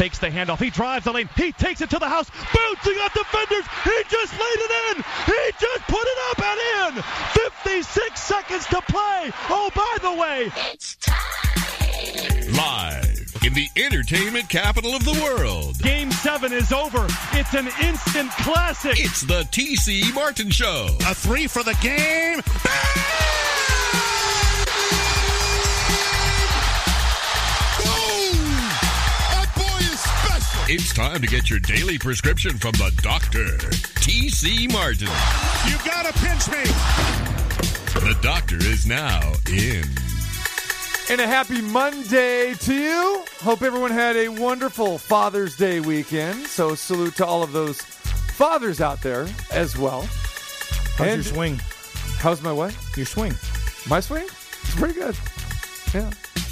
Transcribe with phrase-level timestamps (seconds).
[0.00, 0.58] fakes the handoff.
[0.58, 1.28] He drives the lane.
[1.36, 3.66] He takes it to the house, bouncing on defenders.
[3.84, 5.04] He just laid it in.
[5.26, 7.02] He just put it up and in.
[7.52, 9.30] 56 seconds to play.
[9.50, 11.16] Oh, by the way, It's time.
[12.56, 15.78] Live in the entertainment capital of the world.
[15.82, 17.06] Game seven is over.
[17.32, 18.98] It's an instant classic.
[18.98, 20.96] It's the TC Martin Show.
[21.06, 22.40] A three for the game.
[22.64, 23.19] Boom!
[30.72, 33.44] It's time to get your daily prescription from the doctor,
[33.98, 35.08] TC Martin.
[35.66, 36.62] You gotta pinch me.
[38.08, 39.82] The doctor is now in.
[41.10, 43.24] And a happy Monday to you.
[43.40, 46.46] Hope everyone had a wonderful Father's Day weekend.
[46.46, 50.02] So, salute to all of those fathers out there as well.
[50.96, 51.60] How's And- your swing?
[52.18, 52.76] How's my what?
[52.96, 53.34] Your swing.
[53.88, 54.22] My swing?
[54.62, 55.16] It's pretty good.
[55.92, 56.10] Yeah.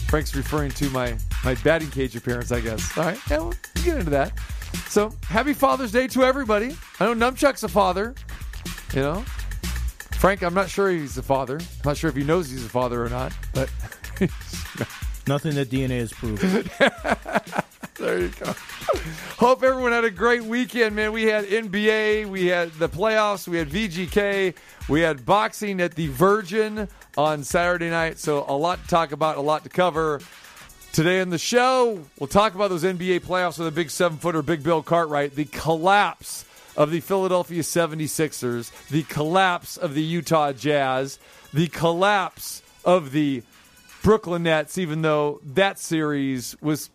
[0.08, 1.14] Frank's referring to my,
[1.44, 2.96] my batting cage appearance, I guess.
[2.96, 3.18] All right.
[3.30, 4.32] Yeah, we'll get into that.
[4.88, 6.76] So, happy Father's Day to everybody.
[7.00, 8.14] I know Numchuck's a father.
[8.94, 9.20] You know?
[10.12, 11.56] Frank, I'm not sure he's a father.
[11.56, 13.70] I'm not sure if he knows he's a father or not, but
[15.28, 16.42] Nothing that DNA has proved.
[17.98, 18.54] There you go.
[19.38, 21.10] Hope everyone had a great weekend, man.
[21.10, 24.54] We had NBA, we had the playoffs, we had VGK,
[24.88, 28.20] we had boxing at the Virgin on Saturday night.
[28.20, 30.20] So, a lot to talk about, a lot to cover.
[30.98, 34.42] Today in the show, we'll talk about those NBA playoffs with a big seven footer,
[34.42, 36.44] Big Bill Cartwright, the collapse
[36.76, 41.20] of the Philadelphia 76ers, the collapse of the Utah Jazz,
[41.54, 43.44] the collapse of the
[44.02, 46.90] Brooklyn Nets, even though that series was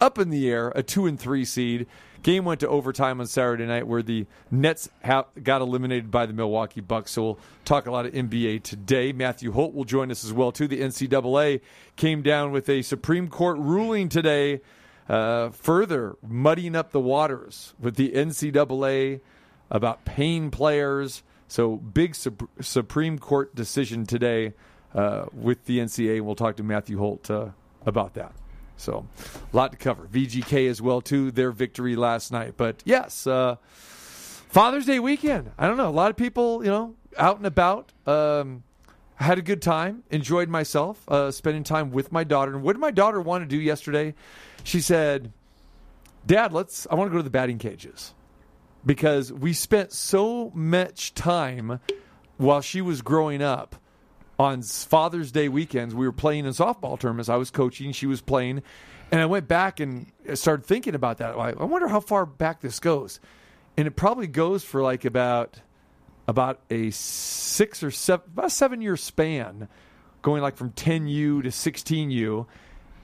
[0.00, 1.86] up in the air, a two and three seed.
[2.24, 6.80] Game went to overtime on Saturday night, where the Nets got eliminated by the Milwaukee
[6.80, 7.12] Bucks.
[7.12, 9.12] So we'll talk a lot of NBA today.
[9.12, 10.66] Matthew Holt will join us as well too.
[10.66, 11.60] The NCAA
[11.96, 14.62] came down with a Supreme Court ruling today,
[15.06, 19.20] uh, further muddying up the waters with the NCAA
[19.70, 21.22] about paying players.
[21.46, 24.54] So big Sup- Supreme Court decision today
[24.94, 26.22] uh, with the NCAA.
[26.22, 27.48] We'll talk to Matthew Holt uh,
[27.84, 28.32] about that.
[28.76, 29.06] So
[29.52, 30.06] a lot to cover.
[30.06, 31.30] VGK as well too.
[31.30, 33.56] Their victory last night, but yes, uh,
[34.48, 35.52] Father's Day weekend.
[35.58, 35.88] I don't know.
[35.88, 37.92] A lot of people, you know, out and about.
[38.06, 38.62] Um,
[39.16, 40.02] had a good time.
[40.10, 41.08] Enjoyed myself.
[41.08, 42.52] Uh, spending time with my daughter.
[42.52, 44.14] And what did my daughter want to do yesterday?
[44.64, 45.32] She said,
[46.26, 46.86] "Dad, let's.
[46.90, 48.12] I want to go to the batting cages."
[48.86, 51.80] because we spent so much time
[52.36, 53.76] while she was growing up
[54.38, 55.94] on Father's Day weekends.
[55.94, 57.28] We were playing in softball tournaments.
[57.28, 58.62] I was coaching, she was playing,
[59.10, 61.36] and I went back and started thinking about that.
[61.36, 63.20] I wonder how far back this goes,
[63.76, 65.60] and it probably goes for like about
[66.26, 69.68] about a six or seven, about a seven year span,
[70.22, 72.46] going like from 10U to 16U,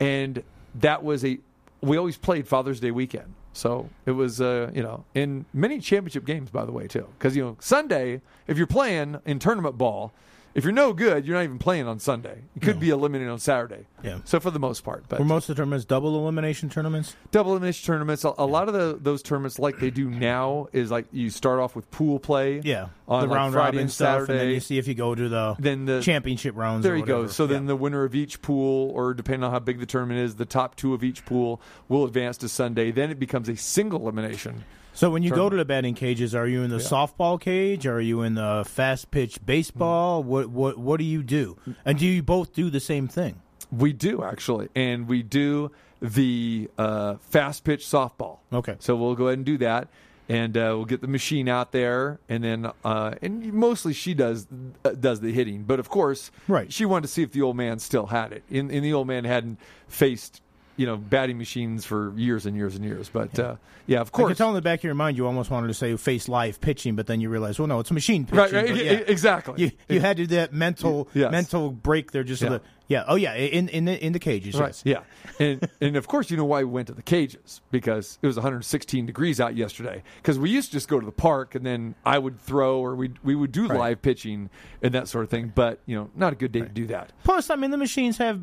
[0.00, 0.42] and
[0.76, 1.38] that was a.
[1.82, 3.34] We always played Father's Day weekend.
[3.52, 7.08] So it was, uh, you know, in many championship games, by the way, too.
[7.18, 10.12] Because, you know, Sunday, if you're playing in tournament ball,
[10.54, 12.42] if you're no good, you're not even playing on Sunday.
[12.54, 13.86] You could be eliminated on Saturday.
[14.02, 14.18] Yeah.
[14.24, 17.14] So for the most part, but Were most of the tournaments double elimination tournaments?
[17.30, 20.90] double elimination tournaments, a, a lot of the, those tournaments, like they do now, is
[20.90, 22.60] like you start off with pool play.
[22.64, 22.88] Yeah.
[23.06, 24.32] On the like round Friday robin and stuff, Saturday.
[24.32, 26.82] and then you see if you go to the, Then the- championship rounds.
[26.82, 27.26] There you go.
[27.26, 30.36] So then the winner of each pool, or depending on how big the tournament is,
[30.36, 32.90] the top two of each pool will advance to Sunday.
[32.90, 34.64] Then it becomes a single elimination.
[34.92, 37.86] So when you go to the batting cages, are you in the softball cage?
[37.86, 40.22] Are you in the fast pitch baseball?
[40.22, 41.56] What what what do you do?
[41.84, 43.40] And do you both do the same thing?
[43.72, 45.70] We do actually, and we do
[46.02, 48.38] the uh, fast pitch softball.
[48.52, 48.76] Okay.
[48.80, 49.88] So we'll go ahead and do that,
[50.28, 54.48] and uh, we'll get the machine out there, and then uh, and mostly she does
[54.84, 56.72] uh, does the hitting, but of course, Right.
[56.72, 59.06] She wanted to see if the old man still had it, and, and the old
[59.06, 60.42] man hadn't faced
[60.80, 64.12] you know batting machines for years and years and years, but yeah, uh, yeah of
[64.12, 64.38] course.
[64.38, 66.96] tell in the back of your mind you almost wanted to say face live pitching,
[66.96, 68.38] but then you realize, well, no, it's machine pitching.
[68.38, 68.92] Right, right, yeah.
[69.06, 69.62] exactly.
[69.62, 71.30] You you had to do that mental Yes.
[71.30, 72.48] mental break there just Yeah.
[72.48, 72.66] a little.
[72.90, 73.04] Yeah.
[73.08, 73.34] Oh yeah.
[73.34, 74.56] In in the, in the cages.
[74.60, 74.68] Right.
[74.84, 75.04] Yes.
[75.40, 75.46] Yeah.
[75.46, 78.36] And and of course you know why we went to the cages because it was
[78.36, 80.02] 116 degrees out yesterday.
[80.16, 82.94] Because we used to just go to the park and then I would throw or
[82.94, 83.78] we we would do Right.
[83.78, 84.50] live pitching
[84.82, 85.52] and that sort of thing.
[85.54, 87.12] But you know, not a good day to do that.
[87.24, 88.42] Plus, I mean, the machines have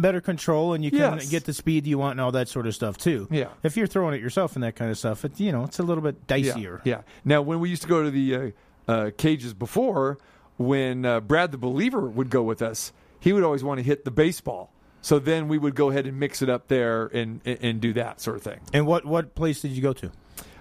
[0.00, 1.28] better control, and you can Yes.
[1.28, 3.26] get the speed you want and all that sort of stuff too.
[3.32, 3.48] Yeah.
[3.64, 5.82] If you're throwing it yourself and that kind of stuff, it, you know, it's a
[5.82, 6.36] little bit Yeah.
[6.36, 6.80] dicier.
[6.84, 7.00] Yeah.
[7.24, 8.50] Now when we used to go to the uh,
[8.86, 10.18] uh, cages before,
[10.56, 14.04] when uh, Brad the Believer would go with us, he would always want to hit
[14.04, 14.72] the baseball.
[15.00, 17.92] So then we would go ahead and mix it up there and and, and do
[17.94, 18.60] that sort of thing.
[18.72, 20.10] And what what place did you go to?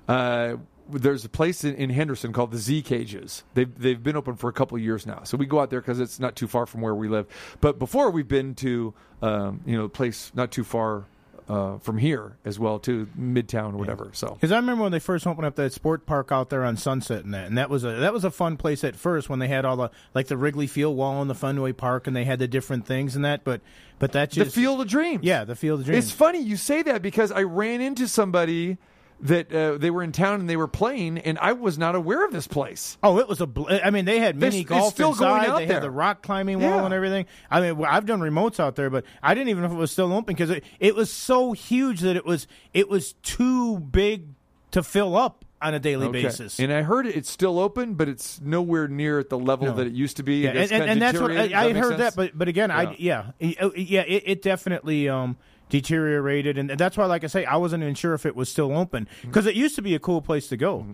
[0.08, 0.58] Uh,
[0.90, 3.44] there's a place in, in Henderson called the Z Cages.
[3.56, 5.82] They've they've been open for a couple of years now, so we go out there
[5.82, 7.28] because it's not too far from where we live.
[7.62, 11.06] But before we've been to um, you know a place not too far
[11.50, 14.10] uh, from here as well to Midtown or whatever.
[14.14, 16.78] So Because I remember when they first opened up that sport park out there on
[16.78, 19.40] Sunset and that, and that was a that was a fun place at first when
[19.40, 22.26] they had all the like the Wrigley Field wall and the Fenway Park and they
[22.26, 23.44] had the different things and that.
[23.44, 23.62] But
[24.00, 25.24] but that just the Field of Dreams.
[25.24, 26.06] yeah, the Field of Dreams.
[26.06, 28.78] It's funny you say that because I ran into somebody
[29.22, 32.24] that uh, they were in town and they were playing, and I was not aware
[32.26, 32.98] of this place.
[33.02, 33.48] Oh, it was a.
[33.48, 35.50] Bl- I mean, they had This- mini it's golf still going inside.
[35.52, 35.74] out they there.
[35.76, 36.86] had the rock climbing wall Yeah.
[36.86, 37.26] and everything.
[37.50, 39.78] I mean, well, I've done remotes out there, but I didn't even know if it
[39.78, 43.80] was still open because it, it was so huge that it was it was too
[43.80, 44.26] big
[44.72, 46.22] to fill up on a daily Okay.
[46.22, 46.60] basis.
[46.60, 49.74] And I heard it, it's still open, but it's nowhere near at the level No.
[49.74, 50.42] that it used to be.
[50.42, 51.32] yeah, and, and, and that's what.
[51.32, 52.16] I, I heard that.
[52.16, 55.38] But but again, I yeah yeah yeah it, it definitely um
[55.70, 58.76] deteriorated, and that's why, like I say, I wasn't even sure if it was still
[58.76, 59.28] open Mm-hmm.
[59.30, 60.86] because it used to be a cool place to go.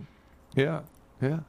[0.54, 0.80] Yeah,
[1.20, 1.40] yeah.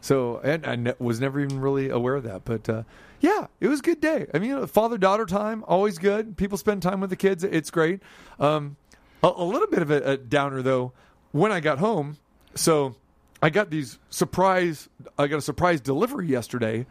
[0.00, 2.82] So, and I ne- was never even really aware of that, but uh,
[3.20, 4.26] yeah, it was a good day.
[4.32, 6.36] I mean, father daughter time, always good.
[6.38, 8.00] People spend time with the kids; it's great.
[8.38, 8.76] Um,
[9.22, 10.92] a, a little bit of a, a downer though
[11.32, 12.16] when I got home.
[12.54, 12.96] So,
[13.42, 14.88] I got these surprise.
[15.18, 16.86] I got a surprise delivery yesterday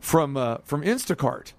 [0.00, 1.52] from uh, from Instacart.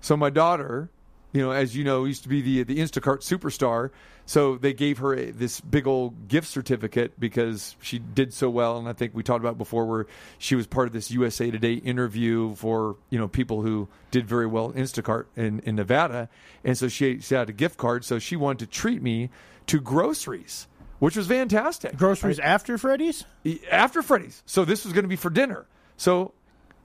[0.00, 0.90] So my daughter,
[1.32, 3.90] you know, as you know, used to be the the Instacart superstar.
[4.26, 8.78] So they gave her a, this big old gift certificate because she did so well,
[8.78, 10.06] and I think we talked about before where
[10.38, 14.46] she was part of this USA Today interview for you know people who did very
[14.46, 16.28] well in Instacart in, in Nevada,
[16.64, 18.04] and so she, she had a gift card.
[18.04, 19.30] So she wanted to treat me
[19.66, 20.66] to groceries,
[20.98, 23.24] which was fantastic Groceries after Freddy's.
[23.70, 24.42] after Freddy's.
[24.46, 25.66] So this was going to be for dinner.
[25.96, 26.32] So,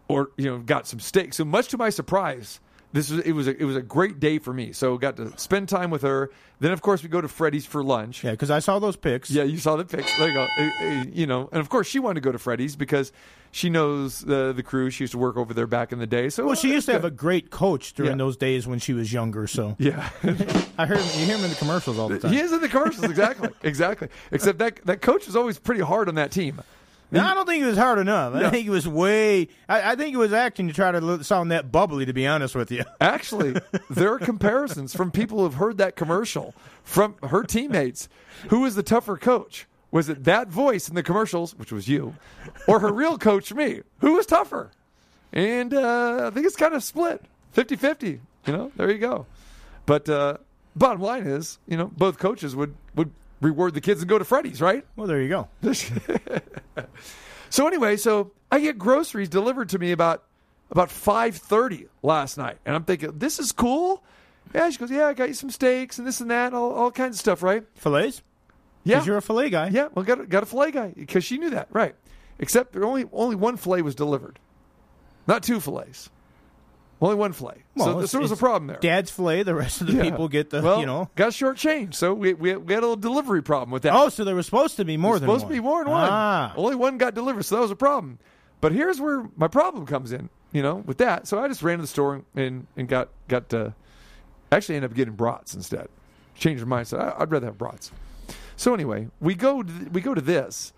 [0.08, 1.34] or you know, got some steak.
[1.34, 2.60] So much to my surprise,
[2.96, 4.72] this was it was a, it was a great day for me.
[4.72, 6.32] So got to spend time with her.
[6.62, 8.24] Then of course we go to Freddy's for lunch.
[8.24, 9.30] Yeah, because I saw those pics.
[9.30, 10.18] Yeah, you saw the pics.
[10.18, 11.12] There you go.
[11.12, 13.12] You know, and of course she wanted to go to Freddy's because
[13.52, 14.90] she knows the the crew.
[14.90, 16.30] She used to work over there back in the day.
[16.30, 18.18] So Well, she used to have a great coach during Yeah.
[18.18, 19.46] those days when she was younger.
[19.48, 20.10] So yeah.
[20.78, 22.32] I heard you hear him in the commercials all the time.
[22.32, 24.08] he is in the commercials exactly, exactly.
[24.32, 26.62] Except that that coach was always pretty hard on that team.
[27.12, 28.34] No, I don't think it was hard enough.
[28.34, 29.48] I think it was way.
[29.70, 32.06] I, I think it was acting to try to sound that bubbly.
[32.06, 33.56] To be honest with you, Actually,
[33.90, 36.54] there are comparisons from people who've heard that commercial
[36.84, 38.10] from her teammates.
[38.50, 39.68] Who was the tougher coach?
[39.92, 42.16] Was it that voice in the commercials, which was you,
[42.68, 43.82] or her real coach, me?
[44.00, 44.72] Who was tougher?
[45.32, 47.24] And uh, I think it's kind of split
[47.54, 48.20] 50 50.
[48.46, 49.26] You know, there you go.
[49.86, 50.38] But uh,
[50.76, 53.12] bottom line is, you know, both coaches would, would
[53.42, 54.86] reward the kids and go to Freddy's, right?
[54.96, 55.48] well, there you go.
[57.50, 60.24] So anyway, so I get groceries delivered to me about
[60.72, 64.04] about five thirty last night, and I'm thinking this is cool.
[64.54, 66.92] Yeah, she goes, yeah, I got you some steaks and this and that, all, all
[66.92, 67.64] kinds of stuff, right?
[67.76, 68.22] Fillets.
[68.84, 69.70] Yeah, Because you're a fillet guy.
[69.70, 69.88] yeah.
[69.94, 71.96] Well, got a, got a fillet guy because she knew that, right?
[72.40, 74.38] Except there only only one fillet was delivered,
[75.28, 76.10] not two fillets.
[77.06, 77.64] Only one fillet.
[77.76, 78.78] Well, so, so there was a problem there.
[78.78, 79.44] Dad's fillet.
[79.44, 80.04] The rest of the Yeah.
[80.04, 80.62] people get the.
[80.62, 81.10] well, you know.
[81.16, 81.94] got shortchanged.
[81.94, 83.94] So we, we, we had a little delivery problem with that.
[83.94, 85.52] Oh, so there was supposed to be more than supposed one.
[85.54, 86.10] to be more than one.
[86.12, 86.54] Ah.
[86.56, 88.20] Only one got delivered, so that was a problem.
[88.62, 91.28] But here's where my problem comes in, you know, with that.
[91.28, 93.70] So I just ran to the store and and got got uh,
[94.52, 95.88] actually ended up getting brats instead.
[96.36, 97.00] Changed my mindset.
[97.00, 97.92] I, I'd rather have brats.
[98.56, 100.74] So anyway, we go to we go to this.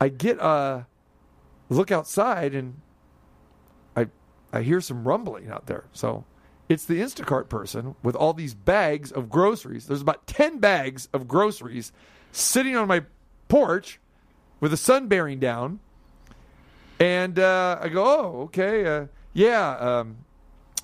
[0.00, 0.82] I get uh
[1.68, 2.80] look outside and
[4.52, 5.84] I hear some rumbling out there.
[5.92, 6.24] So
[6.68, 9.86] it's the Instacart person with all these bags of groceries.
[9.86, 11.92] There's about 10 bags of groceries
[12.32, 13.04] sitting on my
[13.48, 14.00] porch
[14.60, 15.80] with the sun bearing down.
[16.98, 18.86] And uh, I go, oh, okay.
[18.86, 19.76] Uh, yeah.
[19.78, 20.18] Um,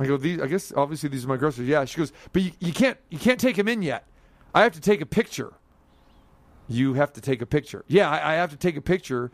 [0.01, 1.69] I go, these, I guess obviously these are my groceries.
[1.69, 1.85] Yeah.
[1.85, 4.07] She goes, but you, you can't you can't take them in yet.
[4.55, 5.53] I have to take a picture.
[6.69, 7.85] You have to take a picture.
[7.87, 9.31] Yeah, I, I have to take a picture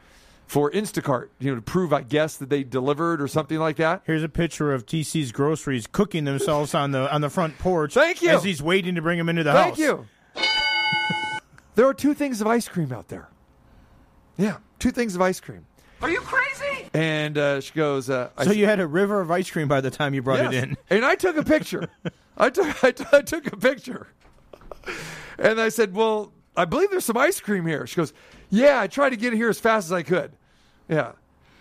[0.52, 4.02] for Instacart, you know, to prove, I guess, that they delivered or something like that.
[4.04, 7.94] Here's a picture of TC's groceries cooking themselves on the on the front porch.
[7.94, 8.28] Thank you.
[8.28, 10.06] As he's waiting to bring them into the Thank house.
[10.34, 10.50] Thank you.
[11.74, 13.30] there are two things of ice cream out there.
[14.36, 15.64] Yeah, two things of ice cream.
[16.02, 16.90] Are you crazy?
[16.92, 19.80] And uh, she goes, uh, I So you had a river of ice cream by
[19.80, 20.52] the time you brought Yes.
[20.52, 20.76] it in.
[20.90, 21.88] And I took a picture.
[22.36, 24.08] I took I, t- I took a picture.
[25.38, 28.12] And I said, "Well, I believe there's some ice cream here." She goes,
[28.50, 30.32] "Yeah, I tried to get it here as fast as I could."
[30.92, 31.12] Yeah.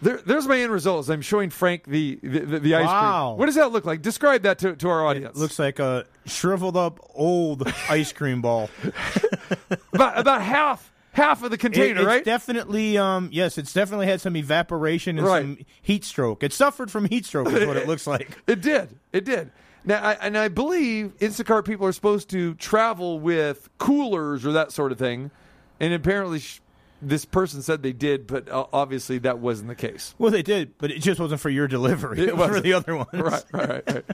[0.02, 1.10] There, there's my end results.
[1.10, 3.30] I'm showing Frank the the, the, the ice Wow.
[3.30, 3.40] cream.
[3.40, 4.02] What does that look like?
[4.02, 5.38] Describe that to, to our audience.
[5.38, 8.70] Looks like a shriveled up old ice cream ball.
[9.94, 12.26] about about half half of the It- container, it's right?
[12.26, 15.42] definitely um yes, it's definitely had some evaporation and Right.
[15.44, 16.42] some heat stroke.
[16.44, 18.38] It suffered from heat stroke is what it looks like.
[18.48, 18.98] It did.
[19.14, 19.52] It did.
[19.84, 24.72] Now, I, and I believe Instacart people are supposed to travel with coolers or that
[24.72, 25.32] sort of thing,
[25.80, 26.62] and apparently, sh-
[27.02, 30.14] this person said they did, but uh, obviously that wasn't the case.
[30.18, 32.20] Well, they did, but it just wasn't for your delivery.
[32.20, 33.08] It It was for the other ones.
[33.14, 34.06] right, right, right, right.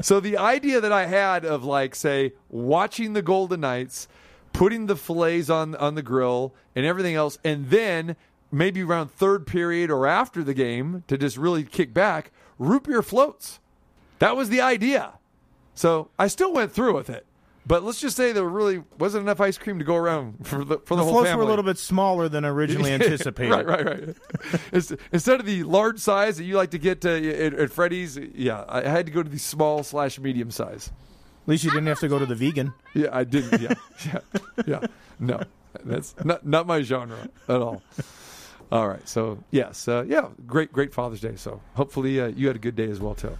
[0.00, 4.08] So the idea that I had of like say watching the Golden Knights,
[4.52, 8.16] putting the fillets on on the grill and everything else, and then
[8.50, 13.02] maybe around third period or after the game to just really kick back, root beer
[13.02, 13.60] floats.
[14.18, 15.12] That was the idea.
[15.74, 17.24] So I still went through with it.
[17.70, 20.78] But let's just say there really wasn't enough ice cream to go around for the
[20.78, 21.44] for the, The whole floats family.
[21.44, 23.52] were a little bit smaller than originally anticipated.
[23.52, 24.16] right, right, right.
[25.12, 28.64] Instead of the large size that you like to get uh, at, at Freddy's, yeah,
[28.68, 30.90] I had to go to the small slash medium size.
[31.44, 32.72] At least you didn't have to go to the vegan.
[32.92, 33.60] Yeah, I didn't.
[33.62, 33.74] Yeah,
[34.04, 34.18] yeah,
[34.66, 34.86] yeah.
[35.20, 35.40] No,
[35.84, 37.82] that's not not my genre at all.
[38.72, 41.36] All right, so yes, uh, yeah, great, great Father's Day.
[41.36, 43.38] So hopefully uh, you had a good day as well too.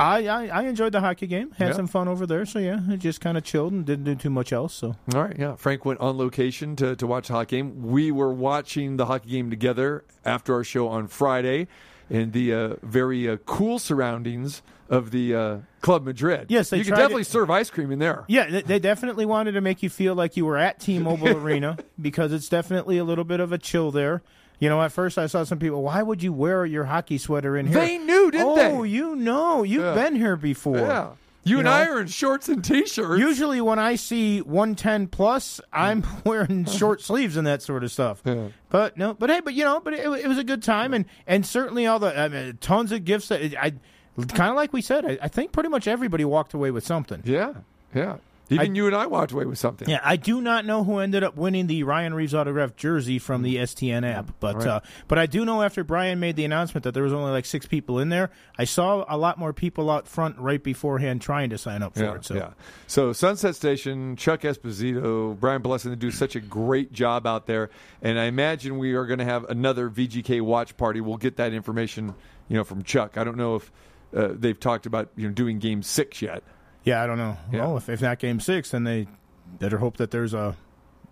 [0.00, 1.50] I, I, I enjoyed the hockey game.
[1.52, 1.74] Had Yeah.
[1.74, 2.46] some fun over there.
[2.46, 4.74] So yeah, I just kind of chilled and didn't do too much else.
[4.74, 5.56] So All right, yeah.
[5.56, 7.82] Frank went on location to, to watch the hockey game.
[7.90, 11.68] We were watching the hockey game together after our show on Friday
[12.08, 16.46] in the uh, very uh, cool surroundings of the uh, Club Madrid.
[16.48, 18.24] Yes, they you can definitely it- serve ice cream in there.
[18.26, 21.76] yeah, they, they definitely wanted to make you feel like you were at T-Mobile Arena
[22.00, 24.22] because it's definitely a little bit of a chill there.
[24.60, 25.82] You know, at first I saw some people.
[25.82, 27.80] Why would you wear your hockey sweater in here?
[27.80, 28.70] They knew, didn't oh, they?
[28.70, 29.94] Oh, you know, you've Yeah.
[29.94, 30.78] been here before.
[30.78, 31.08] Yeah.
[31.42, 31.72] You, You and know?
[31.72, 33.18] I are in shorts and t-shirts.
[33.18, 36.24] Usually, when I see 110 plus, I'm mm.
[36.26, 38.20] wearing short sleeves and that sort of stuff.
[38.26, 38.48] Yeah.
[38.68, 41.06] But no, but hey, but you know, but it, it was a good time, and
[41.26, 43.72] and certainly all the I mean, tons of gifts that I
[44.28, 45.06] kind of like we said.
[45.06, 47.22] I, I think pretty much everybody walked away with something.
[47.24, 47.54] yeah,
[47.94, 48.18] yeah.
[48.50, 49.88] Even you and I walked away with something.
[49.88, 53.42] Yeah, I do not know who ended up winning the Ryan Reaves autographed jersey from
[53.42, 54.66] the STN app, but Right.
[54.66, 57.44] uh, but I do know after Brian made the announcement that there was only like
[57.44, 61.50] six people in there, I saw a lot more people out front right beforehand trying
[61.50, 62.24] to sign up for Yeah, it.
[62.24, 62.50] So yeah.
[62.86, 67.70] So Sunset Station, Chuck Esposito, Brian Blessing, they do such a great job out there,
[68.02, 71.00] and I imagine we are going to have another VGK watch party.
[71.00, 72.14] We'll get that information,
[72.48, 73.16] you know, from Chuck.
[73.16, 73.70] I don't know if
[74.16, 76.42] uh, they've talked about you know doing Game Six yet.
[76.84, 77.36] Yeah, I don't know.
[77.52, 77.60] Yeah.
[77.66, 79.06] Well, if, if not game six, then they
[79.58, 80.56] better hope that there's a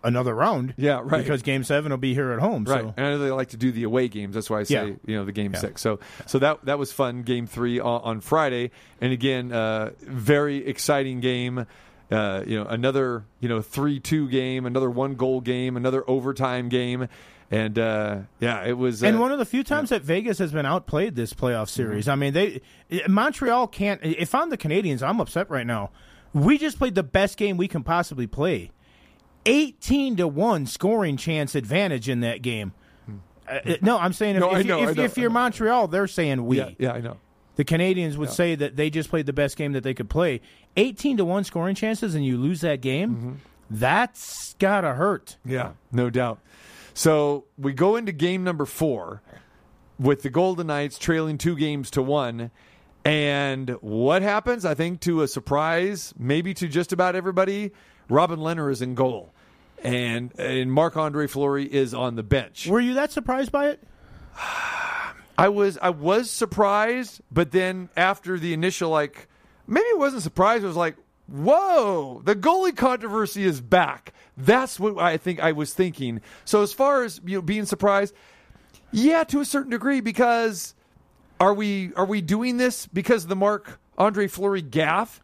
[0.05, 0.75] another round.
[0.77, 1.23] Yeah, right.
[1.23, 2.65] Because game seven will be here at home.
[2.65, 4.35] Right, So and I know they like to do the away games.
[4.35, 4.95] That's why I say Yeah.
[5.07, 5.59] you know the game Yeah.
[5.61, 5.83] six.
[5.83, 7.23] So so that that was fun.
[7.23, 8.71] Game three on, on Friday,
[9.01, 11.67] and again, uh, very exciting game.
[12.11, 16.69] Uh, you know, another you know three two game, another one goal game, another overtime
[16.71, 17.09] game,
[17.50, 19.02] and uh, yeah, it was.
[19.02, 22.05] and uh, one of the few times that Vegas has been outplayed this playoff series.
[22.05, 22.11] Mm-hmm.
[22.12, 22.61] I mean, they
[23.09, 24.00] Montreal can't.
[24.02, 25.90] If I'm the Canadiens, I'm upset right now.
[26.35, 28.71] We just played the best game we can possibly play.
[29.47, 32.75] 18 to 1 scoring chance advantage in that game.
[33.49, 34.40] Uh, no, I'm saying if.
[34.40, 35.31] No, if, know, if, know, if you're.
[35.31, 36.59] Montreal, they're saying we.
[36.59, 37.17] yeah, yeah, I know.
[37.57, 40.43] The Canadiens would say that they just played the best game that they could play.
[40.76, 43.33] 18 to 1 scoring chances and you lose that game, Mm-hmm.
[43.71, 45.38] that's got to hurt.
[45.45, 46.38] Yeah, no doubt.
[46.99, 49.23] So we go into game number four
[50.00, 52.50] with the Golden Knights trailing two games to one.
[53.05, 54.64] And what happens?
[54.64, 57.71] I think to a surprise, maybe to just about everybody,
[58.09, 59.33] Robin Lehner is in goal.
[59.81, 62.67] And, and Marc Andre Fleury is on the bench.
[62.67, 63.83] Were you that surprised by it?
[65.38, 69.28] I was I was surprised, but then after the initial like
[69.69, 70.97] maybe it wasn't surprised, it was like,
[71.29, 74.13] whoa, the goalie controversy is back.
[74.37, 76.21] That's what I think I was thinking.
[76.45, 78.15] So as far as you know, being surprised,
[78.93, 80.75] yeah, to a certain degree, because
[81.41, 85.23] are we are we doing this because of the Marc Andre Fleury gaff?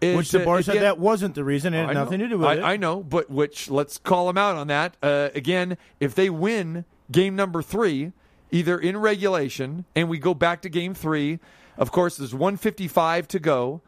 [0.00, 1.72] Is, Which the uh, bar said again- that wasn't the reason.
[1.72, 2.04] It had I know.
[2.04, 2.62] nothing to do with I, it.
[2.62, 4.96] I know, but which let's call them out on that.
[5.02, 8.12] Uh, again, if they win game number three,
[8.50, 11.38] either in regulation and we go back to game three,
[11.78, 13.80] of course, there's 155 to go,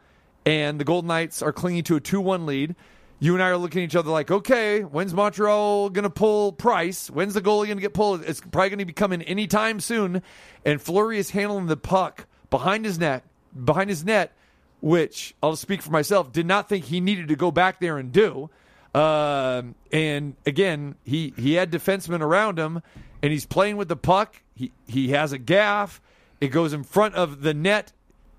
[0.47, 2.75] and the Golden Knights are clinging to a 2 1 lead.
[3.19, 6.53] You and I are looking at each other like, okay, when's Montreal going to pull
[6.53, 7.09] Price?
[7.09, 8.23] When's the goalie going to get pulled?
[8.23, 10.21] It's probably going to be coming anytime soon.
[10.63, 13.23] And Fleury is handling the puck behind his net,
[13.65, 14.31] behind his net,
[14.79, 18.13] which I'll speak for myself, did not think he needed to go back there and
[18.13, 18.49] do.
[18.95, 22.81] Um, and again, he, he had defensemen around him,
[23.21, 24.41] and he's playing with the puck.
[24.55, 25.99] He he has a gaff.
[26.39, 27.91] It goes in front of the net.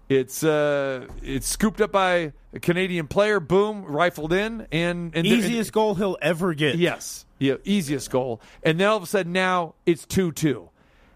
[0.09, 3.41] It's uh it's scooped up by a Canadian player.
[3.41, 6.77] Boom, rifled in, and and Easiest goal he'll ever get.
[6.77, 7.27] Yes.
[7.39, 8.41] Yeah, easiest goal.
[8.63, 10.71] And then all of a sudden now it's 2 2.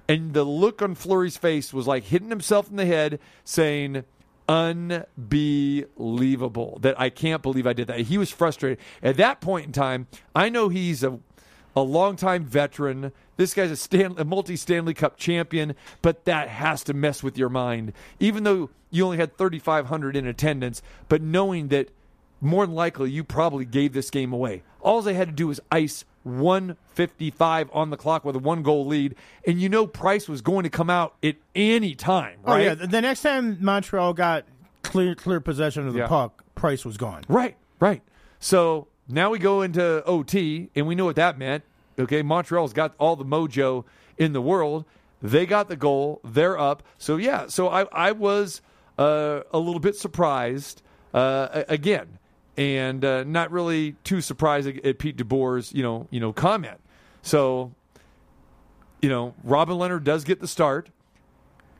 [0.08, 4.04] And the look on Fleury's face was like hitting himself in the head, saying,
[4.48, 6.78] Unbelievable.
[6.82, 8.00] That I can't believe I did that.
[8.00, 8.78] He was frustrated.
[9.02, 11.18] At that point in time, I know he's a
[11.76, 13.12] a longtime veteran.
[13.36, 17.36] This guy's a, Stan, a multi Stanley Cup champion, but that has to mess with
[17.38, 17.92] your mind.
[18.20, 21.88] Even though you only had 3,500 in attendance, but knowing that
[22.40, 24.62] more than likely you probably gave this game away.
[24.80, 28.86] All they had to do was ice 155 on the clock with a one goal
[28.86, 29.14] lead,
[29.46, 32.86] and you know Price was going to come out at any time, Oh yeah, the
[32.86, 34.44] the next time Montreal got
[34.82, 36.06] clear clear possession of the Yeah.
[36.08, 37.22] puck, Price was gone.
[37.28, 38.02] Right, right.
[38.40, 41.64] So now we go into OT, and we know what that meant.
[41.98, 43.84] Okay, Montreal's got all the mojo
[44.18, 44.84] in the world.
[45.20, 46.20] They got the goal.
[46.24, 46.82] They're up.
[46.98, 47.46] So yeah.
[47.46, 48.62] So I I was
[48.98, 50.82] uh, a little bit surprised
[51.14, 52.18] uh, again,
[52.56, 56.80] and uh, not really too surprised at, at Pete DeBoer's you know you know comment.
[57.22, 57.72] So
[59.00, 60.88] you know Robin Lehner does get the start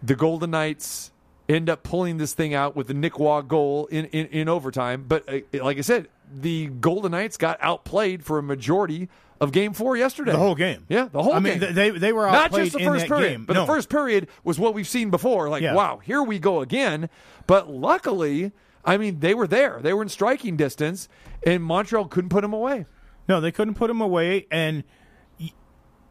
[0.03, 1.13] the Golden Knights
[1.49, 5.05] end up pulling this thing out with the Nick Roy goal in, in, in overtime.
[5.07, 9.09] But uh, like I said, the Golden Knights got outplayed for a majority
[9.41, 10.33] of Game Four yesterday.
[10.33, 10.87] The whole game.
[10.89, 11.61] yeah, the whole I mean, game.
[11.61, 13.45] th- they they were not just the in first period, game.
[13.45, 13.61] but no.
[13.63, 15.49] the first period was what we've seen before.
[15.49, 15.75] Like, Yeah.
[15.75, 17.09] wow, here we go again.
[17.47, 18.53] But luckily,
[18.85, 21.09] I mean, they were there; they were in striking distance,
[21.45, 22.87] and Montreal couldn't put them away.
[23.29, 24.47] No, they couldn't put them away.
[24.51, 24.85] And,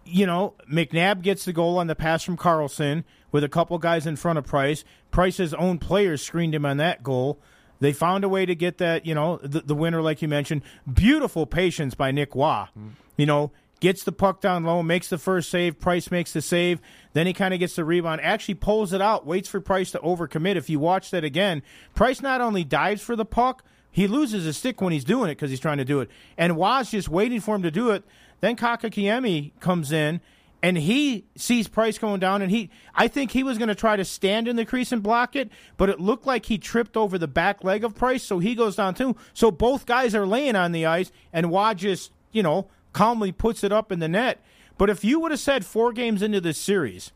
[0.05, 4.05] you know, McNabb gets the goal on the pass from Karlsson with a couple guys
[4.07, 4.83] in front of Price.
[5.11, 7.39] Price's own players screened him on that goal.
[7.81, 10.61] They found a way to get that, you know, the, the winner, like you mentioned.
[10.91, 12.67] Beautiful patience by Nick Roy.
[12.69, 12.89] Mm-hmm.
[13.17, 15.79] You know, gets the puck down low, makes the first save.
[15.79, 16.79] Price makes the save.
[17.13, 19.99] Then he kind of gets the rebound, actually pulls it out, waits for Price to
[19.99, 20.55] overcommit.
[20.55, 24.55] If you watch that again, Price not only dives for the puck, he loses his
[24.55, 26.09] stick when he's doing it because he's trying to do it.
[26.37, 28.03] And Waz just waiting for him to do it.
[28.39, 30.21] Then Kotkaniemi comes in
[30.63, 33.95] and he sees Price going down and he I think he was going to try
[33.95, 37.17] to stand in the crease and block it, but it looked like he tripped over
[37.17, 39.15] the back leg of Price, so he goes down too.
[39.33, 43.63] So both guys are laying on the ice and Waz just, you know, calmly puts
[43.63, 44.43] it up in the net.
[44.77, 47.11] But if you would have said 4 games into this series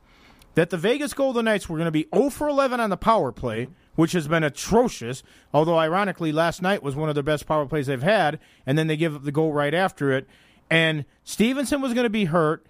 [0.55, 3.31] that the Vegas Golden Knights were going to be 0 for 11 on the power
[3.31, 5.23] play, which has been atrocious.
[5.53, 8.87] Although, ironically, last night was one of their best power plays they've had, and then
[8.87, 10.27] they give up the goal right after it.
[10.69, 12.65] And Stephenson was going to be hurt.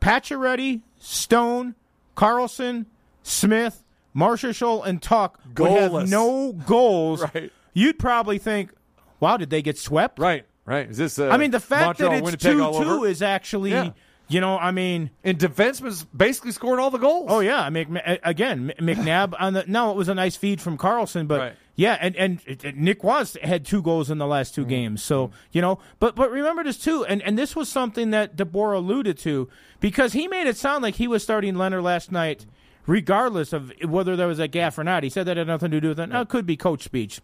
[0.00, 1.74] Pacioretty, Stone,
[2.16, 2.86] Karlsson,
[3.22, 7.24] Smith, Marshall, and Tuch would have no goals.
[7.34, 7.52] Right.
[7.72, 8.72] You'd probably think,
[9.20, 10.18] wow, did they get swept?
[10.18, 10.90] Right, right.
[10.90, 11.18] Is this?
[11.20, 13.90] Uh, I mean, the fact Montreal, that it's Winnipeg two-two is actually, Yeah.
[14.28, 15.10] you know, I mean.
[15.22, 17.26] and defenseman's basically scored all the goals.
[17.30, 20.78] Oh yeah, I mean again McNabb on the no, it was a nice feed from
[20.78, 21.52] Karlsson, but Right.
[21.80, 22.40] Yeah, and and
[22.76, 24.62] Nick was had two goals in the last Mm-hmm.
[24.62, 28.10] two games, so you know, but but remember this too, and and this was something
[28.10, 29.48] that DeBoer alluded to
[29.80, 32.44] because he made it sound like he was starting Lehner last night,
[32.86, 35.04] regardless of whether there was a gaff or not.
[35.04, 36.08] He said that had nothing to do with it.
[36.08, 37.22] No, it could be coach speech.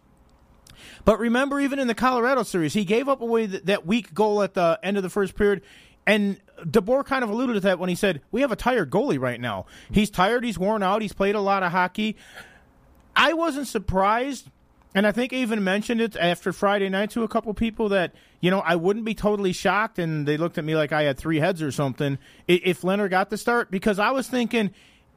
[1.05, 4.41] But remember, even in the Colorado series, he gave up away th- that weak goal
[4.41, 5.61] at the end of the first period.
[6.07, 9.19] And DeBoer kind of alluded to that when he said, We have a tired goalie
[9.19, 9.67] right now.
[9.91, 12.15] He's tired, he's worn out, he's played a lot of hockey.
[13.17, 14.49] I wasn't surprised,
[14.93, 18.13] and I think I even mentioned it after Friday night to a couple people that,
[18.39, 21.17] you know, I wouldn't be totally shocked, and they looked at me like I had
[21.17, 24.69] three heads or something if Lehner got the start, because I was thinking,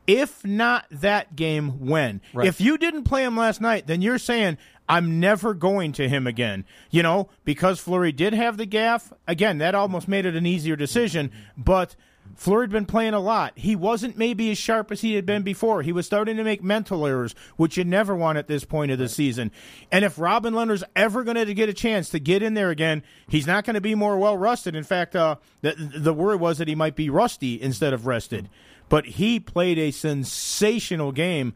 [0.07, 2.21] if not that game, when?
[2.33, 2.49] Right.
[2.49, 4.57] If you didn't play him last night, then you're saying,
[4.89, 6.65] I'm never going to him again.
[6.91, 9.13] You know, because Fleury did have the gaff.
[9.29, 11.95] Again, that almost made it an easier decision, but
[12.41, 13.53] Fleury had been playing a lot.
[13.55, 15.83] He wasn't maybe as sharp as he had been before.
[15.83, 18.99] He was starting to make mental errors, which you never want at this point of
[18.99, 19.53] the season.
[19.93, 23.03] And if Robin Lehner's ever going to get a chance to get in there again,
[23.29, 24.75] he's not going to be more well rusted.
[24.75, 28.49] In fact, uh, the, the word was that he might be rusty instead of rested.
[28.89, 31.53] But he played a sensational game.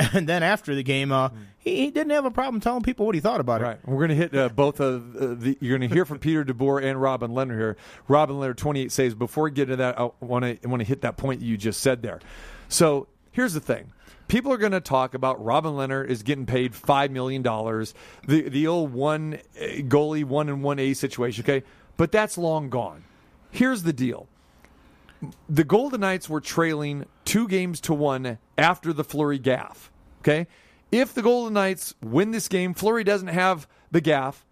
[0.14, 3.14] And then after the game, uh, he, he didn't have a problem telling people what
[3.14, 3.64] he thought about it.
[3.64, 3.78] Right.
[3.86, 5.58] We're going to hit uh, both of uh, the.
[5.60, 7.76] You're going to hear from Peter DeBoer and Robin Lehner here.
[8.08, 9.14] Robin Lehner, 28 saves.
[9.14, 11.80] Before we get to that, I want to want to hit that point you just
[11.80, 12.20] said there.
[12.68, 13.92] So here's the thing.
[14.28, 17.94] People are going to talk about Robin Lehner is getting paid five million dollars.
[18.26, 21.44] The the old one uh, goalie one and one A situation.
[21.44, 21.64] Okay,
[21.96, 23.04] but that's long gone.
[23.50, 24.28] Here's the deal.
[25.50, 29.89] The Golden Knights were trailing two games to one after the Fleury gaff.
[30.20, 30.46] Okay,
[30.92, 34.44] if the Golden Knights win this game, Fleury doesn't have the gaff.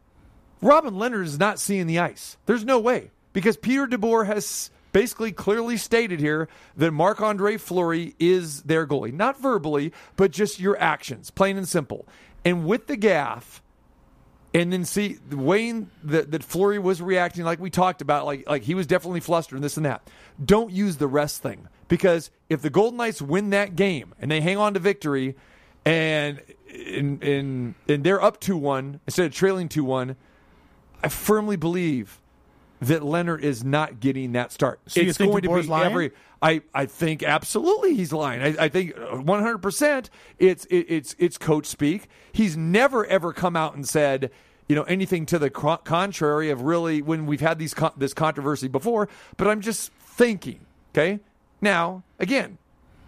[0.60, 2.36] Robin Lehner is not seeing the ice.
[2.46, 8.14] There's no way because Peter DeBoer has basically clearly stated here that Marc Andre Fleury
[8.18, 12.06] is their goalie, not verbally, but just your actions, plain and simple.
[12.44, 13.62] And with the gaff,
[14.54, 18.48] and then see the way that, that Fleury was reacting, like we talked about, like
[18.48, 20.08] like he was definitely flustered and this and that.
[20.42, 24.40] Don't use the rest thing because if the Golden Knights win that game and they
[24.40, 25.36] hang on to victory,
[25.84, 26.40] and
[26.72, 30.16] and and, and they're up two one instead of trailing two one,
[31.02, 32.20] I firmly believe
[32.80, 34.80] that Lehner is not getting that start.
[34.86, 35.90] So it's going to be lying?
[35.90, 36.12] every.
[36.40, 38.40] I, I think absolutely he's lying.
[38.40, 40.10] I, I think one hundred percent.
[40.38, 42.08] It's it, it's it's coach speak.
[42.30, 44.30] He's never ever come out and said
[44.68, 48.68] you know anything to the contrary of really when we've had these con- this controversy
[48.68, 49.08] before.
[49.36, 50.60] But I'm just thinking,
[50.92, 51.20] okay.
[51.60, 52.58] Now again,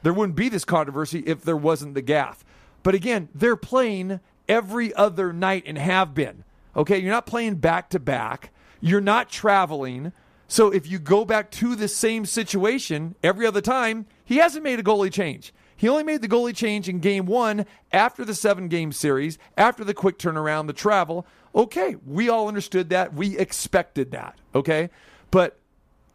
[0.02, 2.44] there wouldn't be this controversy if there wasn't the gaff.
[2.82, 6.44] But again, they're playing every other night and have been.
[6.76, 8.52] Okay, you're not playing back to back.
[8.80, 10.12] You're not traveling.
[10.48, 14.80] So if you go back to the same situation every other time, he hasn't made
[14.80, 15.52] a goalie change.
[15.76, 19.82] He only made the goalie change in game one after the seven game series, after
[19.82, 21.26] the quick turnaround, the travel.
[21.54, 23.14] Okay, we all understood that.
[23.14, 24.38] We expected that.
[24.54, 24.90] Okay.
[25.30, 25.58] But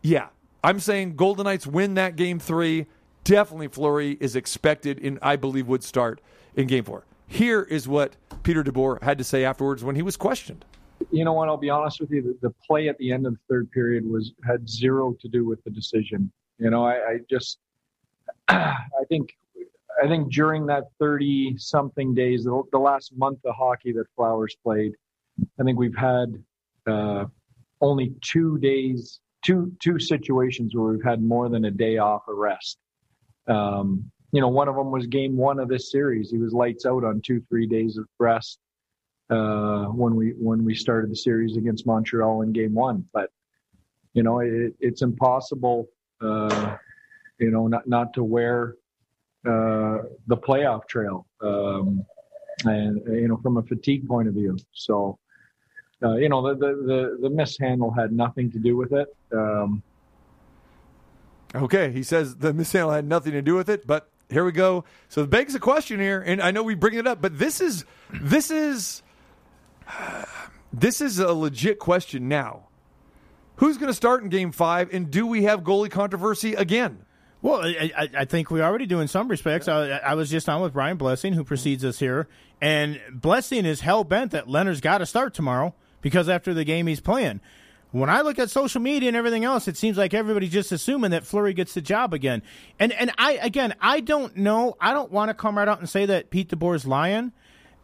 [0.02, 0.28] yeah,
[0.64, 2.86] I'm saying Golden Knights win that game three.
[3.24, 6.22] Definitely Fleury is expected and I believe would start
[6.56, 7.06] in game four.
[7.28, 10.66] Here is what Peter DeBoer had to say afterwards when he was questioned.
[11.12, 11.50] You know what?
[11.50, 12.22] I'll be honest with you.
[12.22, 15.46] The, the play at the end of the third period was had zero to do
[15.46, 16.32] with the decision.
[16.58, 17.60] You know, I, I just,
[18.48, 18.76] I
[19.10, 19.36] think,
[20.02, 24.56] I think during that thirty something days, the, the last month of hockey that Flowers
[24.64, 24.94] played,
[25.60, 26.42] I think we've had
[26.88, 27.26] uh,
[27.82, 32.38] only two days, two two situations where we've had more than a day off of
[32.38, 32.78] rest.
[33.48, 36.30] Um, you know, one of them was game one of this series.
[36.30, 38.60] He was lights out on two, three days of rest
[39.30, 43.06] uh, when we when we started the series against Montreal in game one.
[43.14, 43.30] But
[44.14, 45.88] you know, it, it's impossible,
[46.20, 46.76] uh,
[47.40, 48.76] you know, not not to wear
[49.48, 52.06] uh, the playoff trail, um,
[52.66, 54.58] and you know, from a fatigue point of view.
[54.74, 55.18] So.
[56.04, 59.08] Uh, you know the, the the the mishandle had nothing to do with it.
[59.32, 59.82] Um,
[61.56, 64.86] Okay, he says the mishandle had nothing to do with it, but here we go.
[65.10, 67.62] So it begs a question here, and I know we bring it up, but this
[67.62, 69.04] is this is
[70.74, 72.68] this is a legit question now.
[73.58, 77.06] Who's going to start in Game Five, and do we have goalie controversy again?
[77.42, 79.68] Well, I, I, think we already do in some respects.
[79.68, 82.28] I, I was just on with Brian Blessing, who precedes us here,
[82.60, 86.88] and Blessing is hell bent that Lehner's got to start tomorrow because after the game
[86.88, 87.42] he's playing.
[87.96, 91.12] When I look at social media and everything else, it seems like everybody's just assuming
[91.12, 92.42] that Fleury gets the job again.
[92.78, 94.76] And and I again, I don't know.
[94.82, 97.32] I don't want to come right out and say that Pete DeBoer's lying.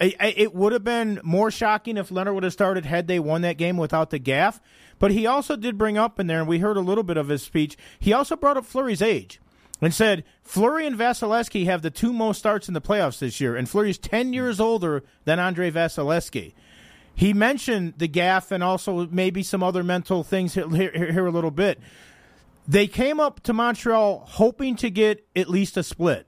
[0.02, 3.19] I- I- It would have been more shocking if Lehner would have started had they
[3.19, 4.60] won that game without the gaff.
[5.00, 7.30] But he also did bring up in there, and we heard a little bit of
[7.30, 7.78] his speech.
[7.97, 9.39] He also brought up Fleury's age
[9.80, 13.56] and said Fleury and Vasilevskiy have the two most starts in the playoffs this year,
[13.56, 16.52] and Fleury's ten years older than Andrei Vasilevskiy.
[17.15, 21.32] He mentioned the gaff and also maybe some other mental things here, here, here a
[21.32, 21.80] little bit.
[22.67, 26.28] They came up to Montreal hoping to get at least a split.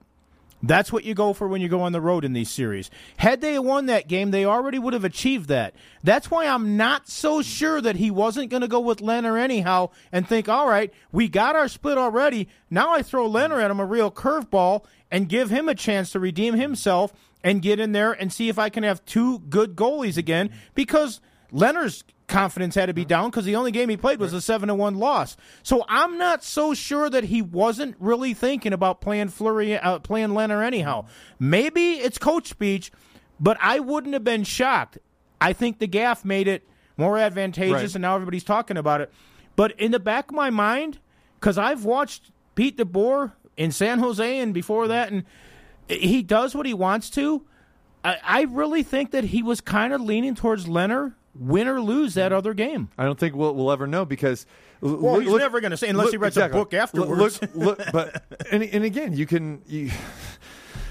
[0.66, 2.90] That's what you go for when you go on the road in these series.
[3.18, 5.74] Had they won that game, they already would have achieved that.
[6.02, 9.90] That's why I'm not so sure that he wasn't going to go with Lehner anyhow
[10.10, 12.48] and think, all right, we got our split already.
[12.70, 16.20] Now I throw Lehner at him a real curveball and give him a chance to
[16.20, 17.12] redeem himself
[17.44, 21.20] and get in there and see if I can have two good goalies again because
[21.52, 24.68] Lehner's confidence had to be down because the only game he played was a seven
[24.68, 25.36] to one loss.
[25.62, 30.30] So I'm not so sure that he wasn't really thinking about playing Fleury, uh, playing
[30.30, 31.04] Lehner anyhow.
[31.38, 32.90] Maybe it's coach speech,
[33.38, 34.98] but I wouldn't have been shocked.
[35.40, 37.94] I think the gaff made it more advantageous, Right.
[37.94, 39.12] and now everybody's talking about it.
[39.54, 40.98] But in the back of my mind,
[41.38, 45.24] because I've watched Pete DeBoer in San Jose and before that, and
[45.88, 47.44] he does what he wants to.
[48.02, 52.14] I, I really think that he was kind of leaning towards Lehner, win or lose
[52.14, 52.90] that other game.
[52.98, 54.46] I don't think we'll, we'll ever know because.
[54.80, 57.40] Well, he's never gonna say unless he writes a book afterwards.
[57.40, 59.62] Look, look, but and, and again, you can.
[59.66, 59.90] You,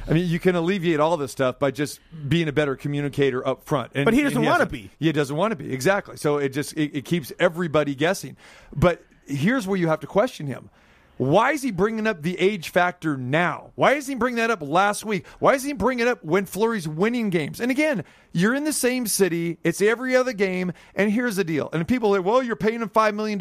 [0.08, 3.64] I mean, you can alleviate all this stuff by just being a better communicator up
[3.64, 3.92] front.
[3.96, 4.90] And, But he doesn't wanna be.
[5.00, 6.18] He doesn't want to be exactly.
[6.18, 8.36] So it just it, it keeps everybody guessing.
[8.76, 10.70] But here's where you have to question him.
[11.18, 13.72] Why is he bringing up the age factor now?
[13.76, 15.28] Why is he bringing that up last week?
[15.40, 17.60] Why is he bringing it up when Fleury's winning games?
[17.60, 19.60] And again, you're in the same city.
[19.64, 20.74] It's every other game.
[20.96, 21.70] And here's the deal.
[21.72, 23.40] And people are like, well, you're paying him $5 million.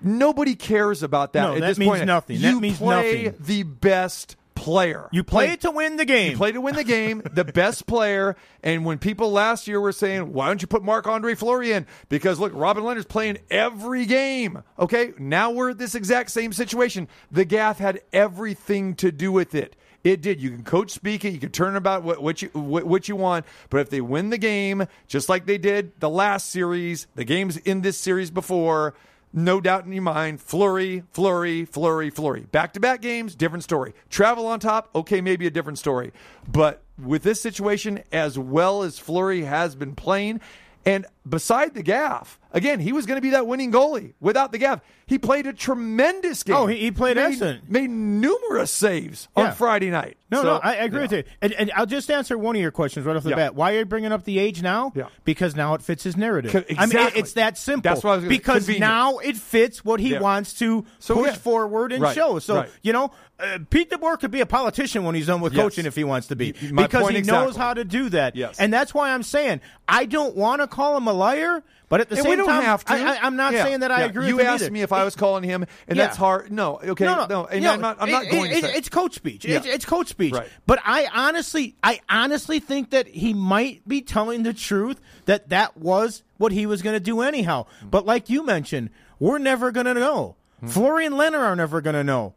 [0.00, 2.06] Nobody cares about that No, at that this means point.
[2.06, 2.40] nothing.
[2.40, 3.44] That You means play nothing.
[3.44, 5.08] the best player.
[5.12, 6.32] You play it to win the game.
[6.32, 8.36] You play to win the game, the best player.
[8.62, 11.86] And when people last year were saying, why don't you put Marc Andre Fleury in?
[12.08, 14.62] Because look, Robin Lehner's playing every game.
[14.78, 17.08] Okay, now we're at this exact same situation.
[17.30, 19.76] The Gaff had everything to do with it.
[20.04, 20.40] It did.
[20.40, 21.30] You can coach speak it.
[21.30, 23.44] You can turn about what, what you what, what you want.
[23.68, 27.56] But if they win the game, just like they did the last series, the games
[27.56, 28.94] in this series before,
[29.32, 32.42] no doubt in your mind, Fleury, Fleury, Fleury, Fleury.
[32.42, 33.94] Back to back games, different story.
[34.10, 36.12] Travel on top, okay, maybe a different story.
[36.50, 40.40] But with this situation, as well as Fleury has been playing,
[40.84, 44.58] and beside the gaff, Again, he was going to be that winning goalie without the
[44.58, 44.80] gaff.
[45.06, 46.56] He played a tremendous game.
[46.56, 47.70] Oh, he- he played made, excellent.
[47.70, 49.44] Made numerous saves Yeah.
[49.44, 50.16] on Friday night.
[50.30, 51.02] No, So, no, I, I agree yeah.
[51.02, 51.24] with you.
[51.40, 53.36] And, and I'll just answer one of your questions right off the Yeah.
[53.36, 53.54] bat.
[53.54, 54.92] Why are you bringing up the age now?
[54.94, 55.04] Yeah.
[55.24, 56.52] Because now it fits his narrative.
[56.52, 57.20] Co- I mean, it- exactly.
[57.20, 57.90] it's that simple.
[57.90, 58.80] That's what I was gonna- Because convenient.
[58.80, 62.38] now it fits what he wants to So, push forward and Right, show.
[62.38, 62.68] So, right.
[62.82, 65.62] you know, uh, Pete DeBoer could be a politician when he's done with Yes.
[65.62, 66.54] coaching if he wants to be.
[66.72, 68.36] My because he knows how to do that.
[68.36, 68.56] Yes.
[68.58, 72.08] And that's why I'm saying I don't want to call him a liar, but at
[72.08, 72.92] the And same we don't time, have to.
[72.92, 74.06] I, am not Yeah, saying that I yeah.
[74.06, 74.72] agree You with asked either.
[74.72, 76.04] me if I was calling him, and Yeah.
[76.06, 76.52] that's hard.
[76.52, 77.96] No, okay, No, no, and no, I'm not.
[78.00, 78.74] I'm not it- going it- to say.
[78.76, 79.44] It's coach speech.
[79.44, 80.34] It's, it's coach speech.
[80.34, 80.48] Right.
[80.66, 85.76] But I honestly, I honestly think that he might be telling the truth that that
[85.76, 87.66] was what he was going to do anyhow.
[87.80, 87.88] Hmm.
[87.88, 90.36] But like you mentioned, we're never going to know.
[90.66, 92.34] Florian Lehner are never going to know.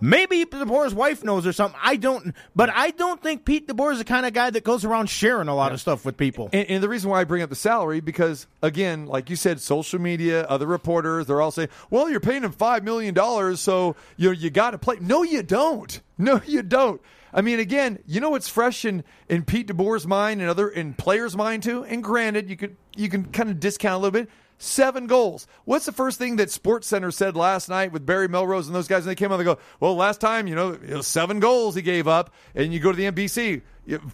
[0.00, 1.78] Maybe DeBoer's wife knows or something.
[1.82, 4.84] I don't, but I don't think Pete DeBoer is the kind of guy that goes
[4.84, 6.48] around sharing a lot of stuff with people.
[6.52, 9.60] And, and the reason why I bring up the salary because again, like you said,
[9.60, 13.96] social media, other reporters, they're all saying, "Well, you're paying him five million dollars, so
[14.16, 16.00] you know, you got to play." No, you don't.
[16.20, 17.00] No, you don't.
[17.32, 20.94] I mean, again, you know what's fresh in, in Pete DeBoer's mind and other in
[20.94, 21.84] players' mind too.
[21.84, 24.28] And granted, you could you can kind of discount a little bit.
[24.60, 25.46] Seven goals.
[25.64, 28.88] What's the first thing that Sports Center said last night with Barry Melrose and those
[28.88, 29.04] guys?
[29.06, 31.76] And they came out, they go, "Well, last time, you know, it was seven goals
[31.76, 33.62] he gave up." And you go to the NBC.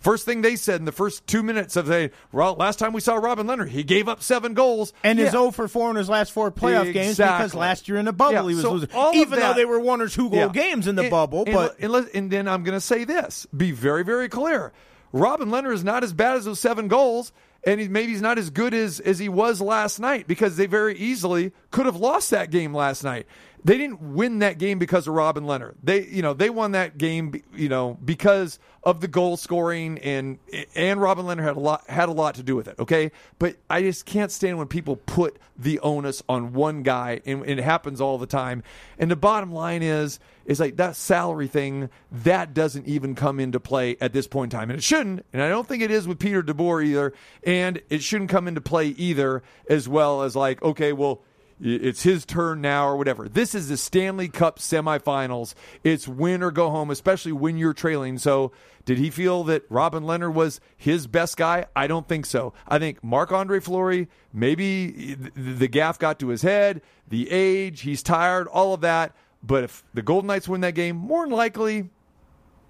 [0.00, 3.00] First thing they said in the first two minutes of the well, last time we
[3.00, 5.24] saw Robin Lehner, he gave up seven goals And yeah.
[5.24, 8.12] is 0 for 4 in his last four playoff games because last year in the
[8.12, 8.90] bubble Yeah, he was so losing.
[9.14, 10.48] Even though they were one or two goal Yeah.
[10.48, 11.42] games in the And- bubble.
[11.46, 14.72] and, but and, and then I'm going to say this: be very, very clear.
[15.12, 17.33] Robin Lehner is not as bad as those seven goals,
[17.66, 20.66] and he, maybe he's not as good as as he was last night because they
[20.66, 23.27] very easily could have lost that game last night.
[23.64, 25.74] They didn't win that game because of Robin Lehner.
[25.83, 30.38] They, you know, they won that game, you know, because of the goal scoring and
[30.74, 32.79] and Robin Lehner had a lot had a lot to do with it.
[32.79, 37.40] Okay, but I just can't stand when people put the onus on one guy, and,
[37.40, 38.62] and it happens all the time.
[38.98, 43.61] And the bottom line is, is like that salary thing that doesn't even come into
[43.61, 45.24] play at this point in time, and it shouldn't.
[45.33, 48.61] And I don't think it is with Peter DeBoer either, and it shouldn't come into
[48.61, 51.22] play either, as well as like, okay, well
[51.60, 53.28] it's his turn now or whatever.
[53.28, 55.54] This is the Stanley Cup semifinals.
[55.82, 58.18] It's win or go home, especially when you're trailing.
[58.18, 58.52] So,
[58.84, 61.66] did he feel that Robin Lehner was his best guy?
[61.74, 62.52] I don't think so.
[62.68, 67.82] I think Marc Andre Fleury, maybe the, the gaff got to his head, the age,
[67.82, 69.14] he's tired, all of that.
[69.42, 71.88] But if the Golden Knights win that game, more than likely,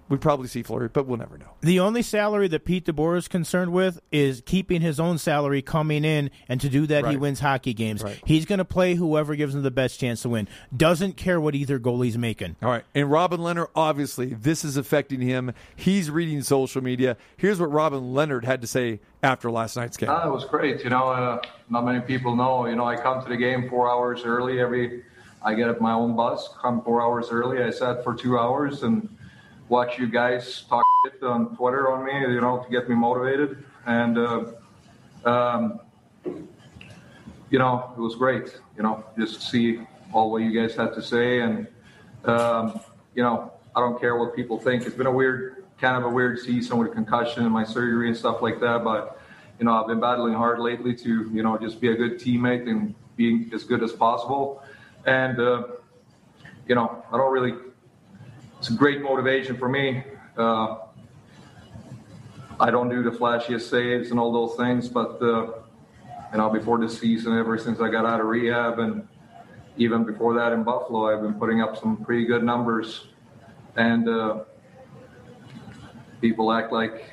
[0.09, 1.51] we'd probably see Fleury, but we'll never know.
[1.61, 6.05] The only salary that Pete DeBoer is concerned with is keeping his own salary coming
[6.05, 8.03] in, and to do that, he wins hockey games.
[8.03, 8.19] Right.
[8.25, 10.47] He's going to play whoever gives him the best chance to win.
[10.75, 12.55] Doesn't care what either goalie's making.
[12.61, 12.83] All right.
[12.93, 15.53] And Robin Lehner, obviously, this is affecting him.
[15.75, 17.17] He's reading social media.
[17.37, 20.09] Here's what Robin Lehner had to say after last night's game.
[20.09, 20.83] Ah, it was great.
[20.83, 22.67] You know, uh, not many people know.
[22.67, 25.03] You know, I come to the game four hours early every.
[25.41, 27.61] I get up my own bus, come four hours early.
[27.61, 29.15] I sat for two hours and
[29.69, 30.83] watch you guys talk
[31.21, 32.33] on Twitter on me.
[32.33, 33.63] You know, to get me motivated.
[33.85, 34.45] And uh,
[35.25, 35.79] um,
[37.49, 38.59] you know, it was great.
[38.77, 39.81] You know, just to see
[40.13, 41.67] all what you guys had to say, and
[42.25, 42.79] um,
[43.13, 44.85] you know, I don't care what people think.
[44.85, 48.17] It's been a weird, kind of a weird season with concussion and my surgery and
[48.17, 48.83] stuff like that.
[48.83, 49.19] But
[49.59, 52.69] you know, I've been battling hard lately to you know just be a good teammate
[52.69, 54.63] and being as good as possible.
[55.05, 55.63] And uh,
[56.67, 57.53] you know, I don't really.
[58.67, 60.03] It's great motivation for me.
[60.35, 60.77] Uh,
[62.59, 65.51] I don't do the flashiest saves and all those things, but uh,
[66.31, 69.07] you know, before this season, ever since I got out of rehab, and
[69.77, 73.05] even before that in Buffalo, I've been putting up some pretty good numbers.
[73.75, 74.39] And uh,
[76.19, 77.11] people act like,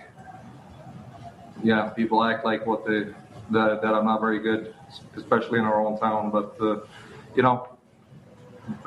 [1.62, 3.08] yeah, people act like what they
[3.50, 4.74] that, that I'm not very good,
[5.18, 6.30] especially in our own town.
[6.30, 6.80] But uh,
[7.36, 7.68] you know,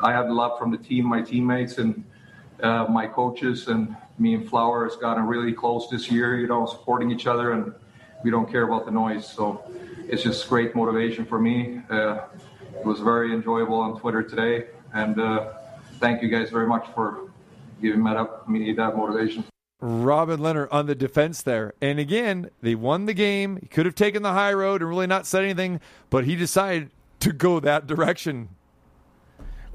[0.01, 2.03] I have lot from the team, my teammates, and
[2.61, 6.37] uh, my coaches, and me and Flower has gotten really close this year.
[6.39, 7.73] You know, supporting each other, and
[8.23, 9.27] we don't care about the noise.
[9.27, 9.63] So
[10.07, 11.81] it's just great motivation for me.
[11.89, 12.21] Uh,
[12.73, 15.53] it was very enjoyable on Twitter today, and uh,
[15.99, 17.29] thank you guys very much for
[17.81, 19.43] giving me that, me that motivation.
[19.81, 21.73] Robin Lehner on the defense there.
[21.81, 23.57] And again, they won the game.
[23.57, 26.91] He could have taken the high road and really not said anything, but he decided
[27.19, 28.49] to go that direction.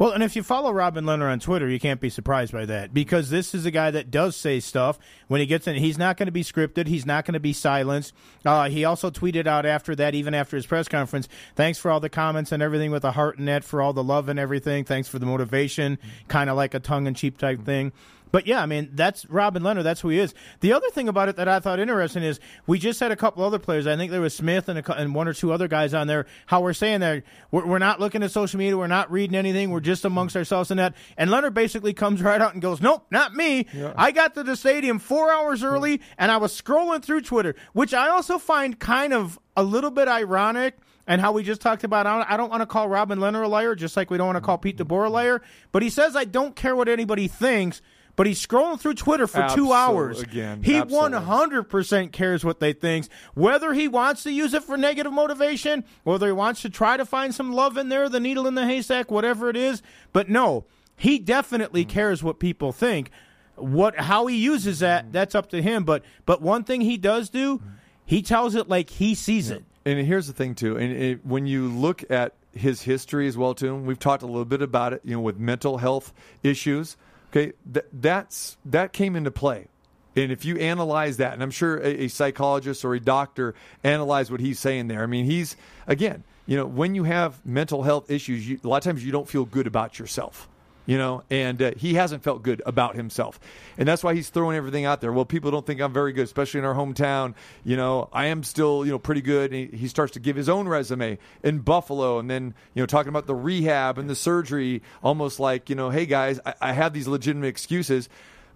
[0.01, 2.95] Well, and if you follow Robin Lehner on Twitter, you can't be surprised by that
[2.95, 5.77] because this is a guy that does say stuff when he gets in.
[5.77, 6.87] He's not going to be scripted.
[6.87, 8.15] He's not going to be silenced.
[8.43, 12.01] Uh, he also tweeted out after that, even after his press conference, thanks for all
[12.01, 14.87] the comments and everything with a heart net for all the love and everything.
[14.87, 17.93] Thanks for the motivation, kind of like a tongue in cheek type thing.
[18.33, 19.83] But yeah, I mean that's Robin Lehner.
[19.83, 20.35] That's who he is.
[20.61, 23.45] The other thing about it that I thought interesting is we just had a couple
[23.45, 23.87] other players.
[23.87, 26.27] I think there was Smith and, a, and one or two other guys on there.
[26.47, 29.71] How we're saying that we're, we're not looking at social media, we're not reading anything,
[29.71, 30.95] we're just amongst ourselves and that.
[31.17, 33.67] And Lehner basically comes right out and goes, "Nope, not me.
[33.97, 37.95] I got to the stadium four hours early, and I was scrolling through Twitter, which
[37.95, 42.07] I also find kind of a little bit ironic." And how we just talked about,
[42.07, 44.41] I don't want to call Robin Lehner a liar, just like we don't want to
[44.43, 45.43] call Pete DeBoer a liar.
[45.73, 47.83] But he says, I don't care what anybody thinks.
[48.17, 50.21] But he's scrolling through Twitter for two hours.
[50.21, 51.19] again, he absolutely.
[51.19, 53.07] 100% cares what they think.
[53.35, 57.07] Whether he wants to use it for negative motivation, whether he wants to try to
[57.07, 59.83] find some love in there, the needle in the haystack, whatever it is.
[60.13, 60.67] But no,
[61.01, 61.89] he definitely mm.
[61.89, 63.11] cares what people think.
[63.57, 65.13] What how he uses that, mm.
[65.13, 65.85] that's up to him.
[65.85, 67.63] But but one thing he does do, mm.
[68.05, 69.65] he tells it like he sees it.
[69.87, 73.55] And here's the thing too, and it, when you look at his history as well
[73.55, 75.01] too, we've talked a little bit about it.
[75.05, 76.99] You know, with mental health issues.
[77.31, 79.69] Okay, th- that's that came into play.
[80.17, 84.31] And if you analyze that, and I'm sure a, a psychologist or a doctor analyze
[84.31, 85.03] what he's saying there.
[85.03, 88.79] I mean, he's again, you know, when you have mental health issues, you, a lot
[88.79, 90.49] of times you don't feel good about yourself.
[90.91, 93.39] You know, and uh, he hasn't felt good about himself,
[93.79, 95.13] and that's why he's throwing everything out there.
[95.13, 97.35] Well, people don't think I'm very good, especially in our hometown.
[97.63, 99.53] You know, I am still you know pretty good.
[99.53, 103.09] He, he starts to give his own resume in Buffalo, and then you know talking
[103.09, 106.93] about the rehab and the surgery, almost like you know, hey guys, I, I have
[106.93, 108.09] these legitimate excuses.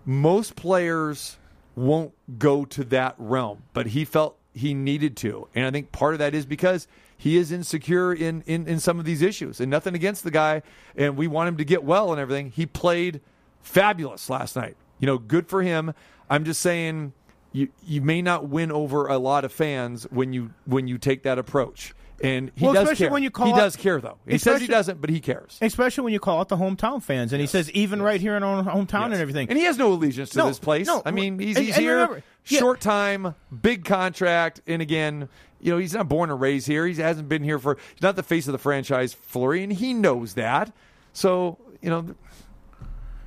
[0.04, 1.36] Most players
[1.76, 5.46] won't go to that realm, but he felt he needed to.
[5.54, 6.88] And I think part of that is because
[7.24, 9.58] he is insecure in, in, in some of these issues.
[9.58, 10.60] And nothing against the guy,
[10.94, 12.50] and we want him to get well and everything.
[12.50, 13.22] He played
[13.62, 14.76] fabulous last night.
[14.98, 15.94] You know, good for him.
[16.28, 17.14] I'm just saying
[17.52, 21.22] you you may not win over a lot of fans when you when you take
[21.22, 21.94] that approach.
[22.22, 23.12] And he Well, does especially care.
[23.12, 24.18] when you call he out- does care though.
[24.26, 25.58] He says he doesn't, but he cares.
[25.60, 28.42] Especially when you call out the hometown fans, and he says even right here in
[28.42, 29.48] our own hometown and everything.
[29.48, 30.86] And he has no allegiance to No, this place.
[30.86, 31.02] no.
[31.04, 32.58] I mean, he's, And- he's and here, remember- yeah.
[32.60, 35.28] short time, big contract, and again,
[35.64, 36.86] you know, he's not born and raised here.
[36.86, 37.78] He hasn't been here for.
[37.94, 40.70] He's not the face of the franchise, Fleury, and he knows that.
[41.14, 42.14] So, you know,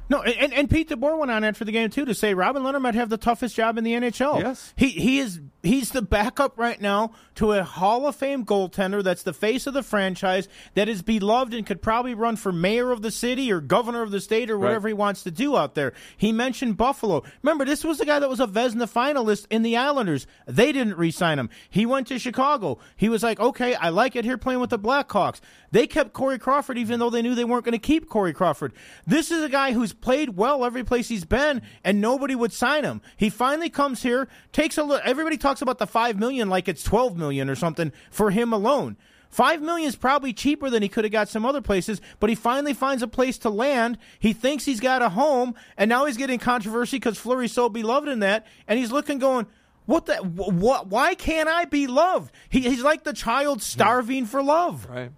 [0.08, 2.80] No, and, and Pete DeBoer went on after the game too to say Robin Lehner
[2.80, 4.40] might have the toughest job in the NHL.
[4.40, 4.72] Yes.
[4.78, 9.24] he he is he's the backup right now to a Hall of Fame goaltender that's
[9.24, 13.02] the face of the franchise that is beloved and could probably run for mayor of
[13.02, 14.90] the city or governor of the state or whatever Right.
[14.92, 15.94] he wants to do out there.
[16.18, 17.24] He mentioned Buffalo.
[17.44, 20.26] Remember, this was the guy that was a Vezina finalist in the Islanders.
[20.48, 21.50] They didn't re-sign him.
[21.70, 22.80] He went to Chicago.
[22.96, 25.40] He was like, okay, I like it here playing with the Blackhawks.
[25.72, 28.72] They kept Corey Crawford even though they knew they weren't going to keep Corey Crawford.
[29.06, 32.84] This is a guy who's played well every place he's been, and nobody would sign
[32.86, 33.02] him.
[33.18, 35.02] He finally comes here, takes a look.
[35.04, 38.98] Everybody talks about the five million like it's twelve million or something for him alone.
[39.30, 42.36] Five million is probably cheaper than he could have got some other places, but he
[42.36, 43.98] finally finds a place to land.
[44.20, 48.08] He thinks he's got a home, and now he's getting controversy because Fleury's so beloved
[48.08, 49.48] in that, and he's looking going.
[49.86, 50.18] What the?
[50.18, 50.88] What?
[50.88, 52.34] Why can't I be loved?
[52.50, 54.88] He, he's like the child starving for love.
[54.90, 55.12] right.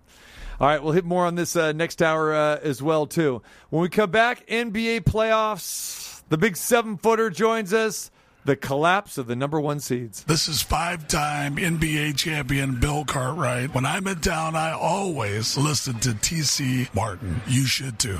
[0.59, 3.41] All right, we'll hit more on this uh, next hour uh, as well too.
[3.69, 6.21] When we come back, NBA playoffs.
[6.27, 8.11] The big seven footer joins us.
[8.45, 10.23] The collapse of the number one seeds.
[10.23, 13.73] This is five time NBA champion Bill Cartwright.
[13.73, 17.41] When I'm in town, I always listen to TC Martin.
[17.47, 18.19] You should too.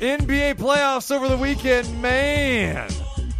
[0.00, 2.88] NBA playoffs over the weekend, man.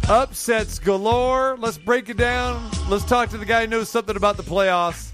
[0.09, 1.55] Upsets galore.
[1.59, 2.69] Let's break it down.
[2.89, 5.11] Let's talk to the guy who knows something about the playoffs.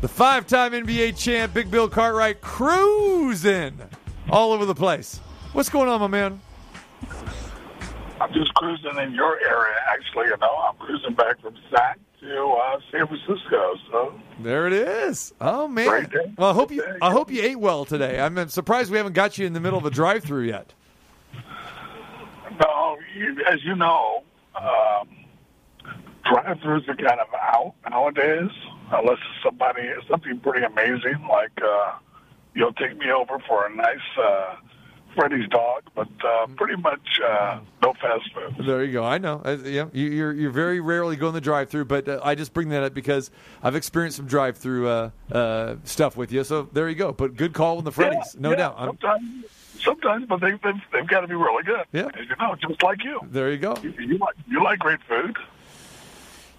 [0.00, 3.78] The five time NBA champ, Big Bill Cartwright, cruising
[4.30, 5.18] all over the place.
[5.52, 6.40] What's going on, my man?
[8.20, 10.26] I'm just cruising in your area, actually.
[10.26, 13.74] You know, I'm cruising back from Sac to uh, San Francisco.
[13.90, 15.34] So There it is.
[15.40, 16.10] Oh man.
[16.38, 18.20] Well, I hope you I hope you ate well today.
[18.20, 20.72] I'm surprised we haven't got you in the middle of a drive-through yet.
[22.62, 24.22] No, you, as you know,
[24.54, 25.08] um,
[26.24, 28.50] drive-throughs are kind of out nowadays,
[28.90, 31.92] unless it's somebody something pretty amazing like uh,
[32.54, 34.56] you'll take me over for a nice uh,
[35.16, 38.64] Freddy's dog, but uh, pretty much uh, no fast food.
[38.64, 39.04] There you go.
[39.04, 39.42] I know.
[39.44, 42.68] Uh, yeah, you, you're you're very rarely going the drive-through, but uh, I just bring
[42.68, 46.44] that up because I've experienced some drive-through uh, uh, stuff with you.
[46.44, 47.10] So there you go.
[47.12, 48.74] But good call with the Freddy's, no Yeah, doubt.
[48.78, 49.44] I'm, Sometimes,
[49.82, 51.86] sometimes, but they, they've they've got to be really good.
[51.92, 52.08] Yeah.
[52.16, 53.18] you know, just like you.
[53.24, 53.74] there you go.
[53.82, 55.36] You, you like you like great food.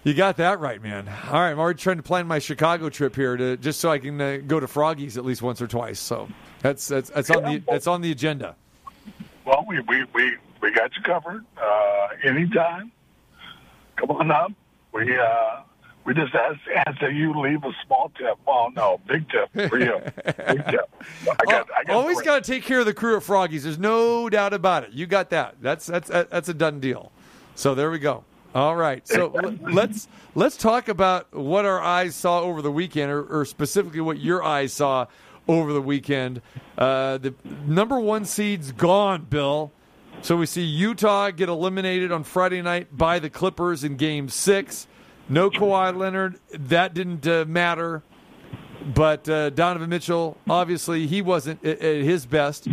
[0.04, 1.08] You got that right, man.
[1.08, 3.98] All right, I'm already trying to plan my Chicago trip here to just so I
[3.98, 6.00] can uh, go to Froggies at least once or twice.
[6.00, 6.28] So
[6.60, 8.56] that's that's, that's on the that's on the agenda.
[9.44, 11.44] Well, we we we, we got you covered.
[11.56, 12.90] Uh, anytime,
[13.96, 14.52] come on up.
[14.92, 15.62] We uh,
[16.04, 18.36] We just ask, ask that you leave a small tip.
[18.44, 20.00] Well, no, big tip for you.
[20.24, 20.90] big tip.
[21.28, 23.62] I got, I got Always got to take care of the crew at Froggies.
[23.62, 24.90] There's no doubt about it.
[24.90, 25.56] You got that.
[25.60, 27.12] That's that's that's a done deal.
[27.54, 28.24] So there we go.
[28.54, 29.06] All right.
[29.08, 34.00] So let's let's talk about what our eyes saw over the weekend, or, or specifically
[34.00, 35.06] what your eyes saw
[35.48, 36.42] over the weekend.
[36.76, 37.34] Uh, the
[37.66, 39.72] number one seed's gone, Bill.
[40.20, 44.86] So we see Utah get eliminated on Friday night by the Clippers in Game Six.
[45.28, 46.38] No Kawhi Leonard.
[46.52, 48.02] That didn't uh, matter.
[48.94, 52.68] But uh, Donovan Mitchell, obviously, he wasn't at, at his best.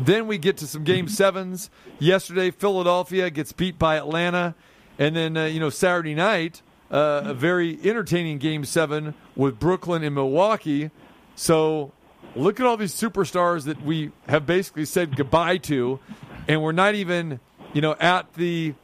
[0.00, 1.70] Then we get to some game sevens.
[1.98, 4.54] Yesterday, Philadelphia gets beat by Atlanta.
[4.98, 10.02] And then, uh, you know, Saturday night, uh, a very entertaining game seven with Brooklyn
[10.02, 10.90] and Milwaukee.
[11.36, 11.92] So
[12.34, 16.00] look at all these superstars that we have basically said goodbye to.
[16.48, 17.40] And we're not even,
[17.72, 18.74] you know, at the,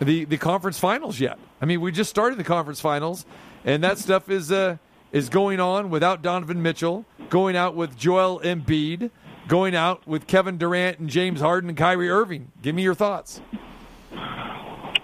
[0.00, 1.38] the, the conference finals yet.
[1.60, 3.24] I mean, we just started the conference finals,
[3.64, 4.78] and that stuff is, uh,
[5.12, 9.10] is going on without Donovan Mitchell, going out with Joel Embiid
[9.48, 12.50] going out with Kevin Durant and James Harden and Kyrie Irving.
[12.62, 13.40] Give me your thoughts.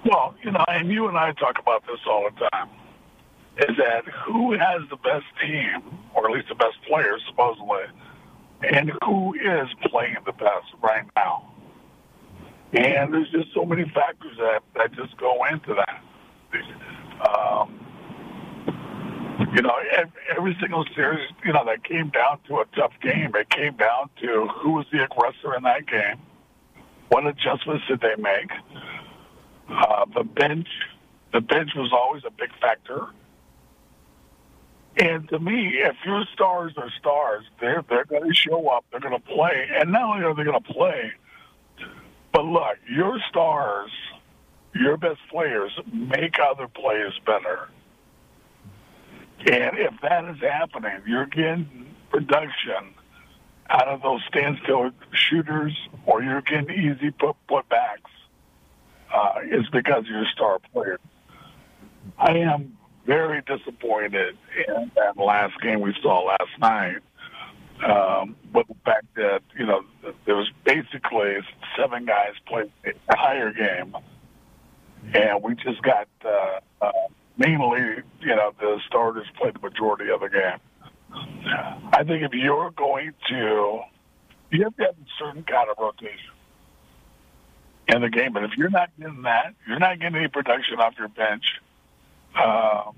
[0.04, 2.68] Well, you know, and you and I talk about this all the time.
[3.58, 5.82] Is that who has the best team,
[6.14, 7.84] or at least the best players, supposedly,
[8.62, 11.52] and who is playing the best right now?
[12.72, 16.02] And there's just so many factors that that just go into that.
[17.28, 17.80] Um,
[19.54, 19.74] you know,
[20.36, 23.32] every single series, you know, that came down to a tough game.
[23.34, 26.18] It came down to who was the aggressor in that game,
[27.08, 28.50] what adjustments did they make.
[29.70, 30.68] Uh, the bench,
[31.32, 33.06] the bench was always a big factor.
[34.96, 38.84] And to me, if your stars are stars, they're they're going to show up.
[38.90, 41.12] They're going to play, and not only are they going to play,
[42.32, 43.90] but look, your stars,
[44.74, 47.68] your best players make other players better.
[49.38, 52.94] And if that is happening, you're getting production
[53.70, 58.09] out of those standstill shooters, or you're getting easy put putbacks.
[59.12, 60.98] Uh, it's because you're a star player.
[62.18, 64.36] I am very disappointed
[64.68, 66.98] in that last game we saw last night.
[67.84, 69.82] Um, but the fact that you know
[70.26, 71.38] there was basically
[71.78, 73.96] seven guys played the entire game,
[75.14, 76.92] and we just got uh, uh,
[77.38, 80.58] mainly you know the starters played the majority of the game.
[81.92, 83.80] I think if you're going to,
[84.50, 86.34] you have to have a certain kind of rotation
[87.94, 88.32] in the game.
[88.32, 91.44] But if you're not getting that, you're not getting any production off your bench.
[92.34, 92.94] Um,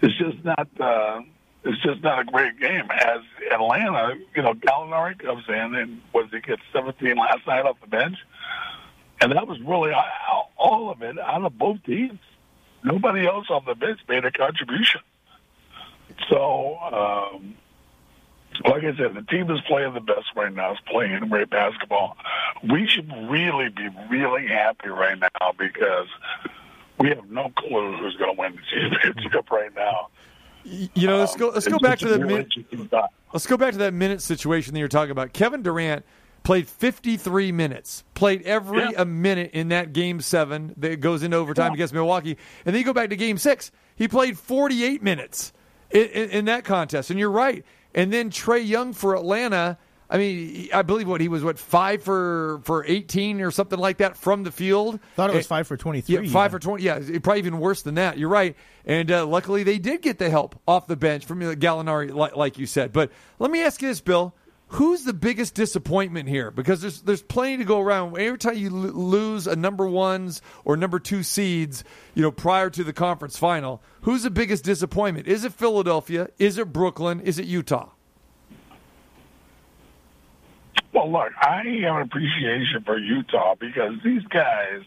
[0.00, 0.68] it's just not.
[0.80, 1.22] Uh,
[1.64, 2.90] it's just not a great game.
[2.90, 3.20] As
[3.52, 7.86] Atlanta, you know, Gallinari comes in and was he get 17 last night off the
[7.86, 8.16] bench,
[9.20, 12.18] and that was really all- all of it out of both teams.
[12.82, 15.02] Nobody else on the bench made a contribution.
[16.28, 16.78] So,
[17.32, 17.54] um,
[18.64, 20.72] like I said, the team is playing the best right now.
[20.72, 22.16] Is playing great basketball.
[22.70, 26.06] We should really be really happy right now because
[26.98, 30.08] we have no clue who's going to win the championship right now.
[30.64, 31.48] You know, let's go.
[31.48, 32.52] Let's Um, go back to the minute.
[33.32, 35.32] Let's go back to that minute situation that you're talking about.
[35.32, 36.04] Kevin Durant
[36.44, 38.90] played 53 minutes, played every Yeah.
[39.02, 42.84] a minute in that game seven that goes into overtime against Milwaukee, and then you
[42.84, 43.70] go back to game six.
[43.96, 45.52] He played 48 minutes
[45.90, 47.64] in, in, in that contest, and you're right.
[47.94, 49.78] And then Trae Young for Atlanta.
[50.08, 53.96] I mean, I believe what he was what five for for 18 or something like
[53.98, 55.00] that from the field.
[55.16, 56.26] Thought it was five for 23.
[56.26, 56.82] yeah, five for twenty.
[56.84, 58.18] Yeah, probably even worse than that.
[58.18, 58.54] You're right.
[58.84, 62.36] And uh, luckily, they did get the help off the bench from uh, Gallinari, like,
[62.36, 62.92] like you said.
[62.92, 64.34] But let me ask you this, Bill:
[64.72, 66.50] Who's the biggest disappointment here?
[66.50, 68.16] Because there's there's plenty to go around.
[68.18, 72.70] Every time you lo- lose a number ones or number two seeds, you know, prior
[72.70, 75.26] to the conference final, who's the biggest disappointment?
[75.26, 76.30] Is it Philadelphia?
[76.38, 77.20] Is it Brooklyn?
[77.20, 77.90] Is it Utah?
[80.94, 84.82] Well, look, I have an appreciation for Utah because these guys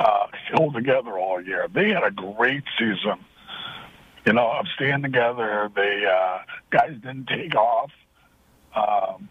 [0.00, 1.66] uh, held together all year.
[1.70, 3.24] They had a great season.
[4.26, 5.70] You know, of staying together.
[5.74, 6.38] They uh,
[6.70, 7.90] guys didn't take off,
[8.76, 9.28] um,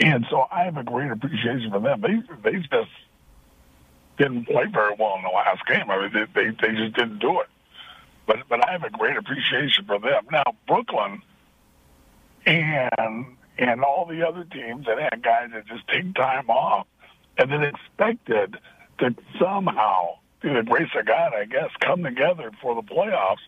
[0.00, 2.00] and so I have a great appreciation for them.
[2.00, 2.90] They they just
[4.18, 5.90] didn't play very well in the last game.
[5.90, 7.48] I mean, they they, they just didn't do it.
[8.26, 10.26] But but I have a great appreciation for them.
[10.30, 11.22] Now Brooklyn
[12.46, 13.26] and
[13.58, 16.86] and all the other teams that had guys that just take time off
[17.38, 18.56] and then expected
[18.98, 23.38] to somehow, through the grace of God, I guess, come together for the playoffs.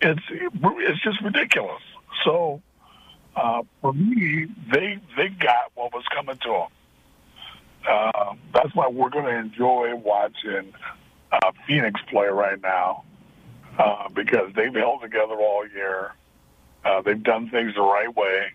[0.00, 1.82] It's it's just ridiculous.
[2.24, 2.62] So
[3.38, 6.68] uh, for me, they they got what was coming to them.
[7.88, 10.72] Uh, that's why we're going to enjoy watching
[11.32, 13.04] uh, Phoenix play right now.
[13.78, 16.12] uh, because they've held together all year.
[16.84, 18.46] Uh, they've done things the right way,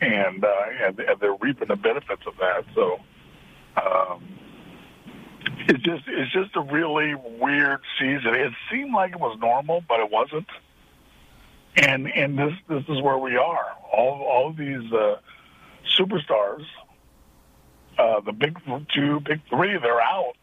[0.00, 0.48] and, uh,
[0.84, 2.64] and and they're reaping the benefits of that.
[2.74, 3.00] So
[3.76, 4.24] um,
[5.68, 8.34] it's just it's just a really weird season.
[8.34, 10.46] It seemed like it was normal, but it wasn't.
[11.76, 13.66] And and this this is where we are.
[13.92, 15.16] All all these uh,
[15.98, 16.64] superstars,
[17.98, 18.58] uh, the big
[18.94, 20.34] two, big three, they're out.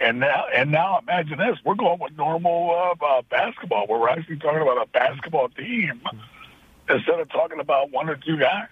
[0.00, 3.86] And now, and now, imagine this: we're going with normal uh, uh, basketball.
[3.88, 6.00] We're actually talking about a basketball team
[6.88, 8.68] instead of talking about one or two guys.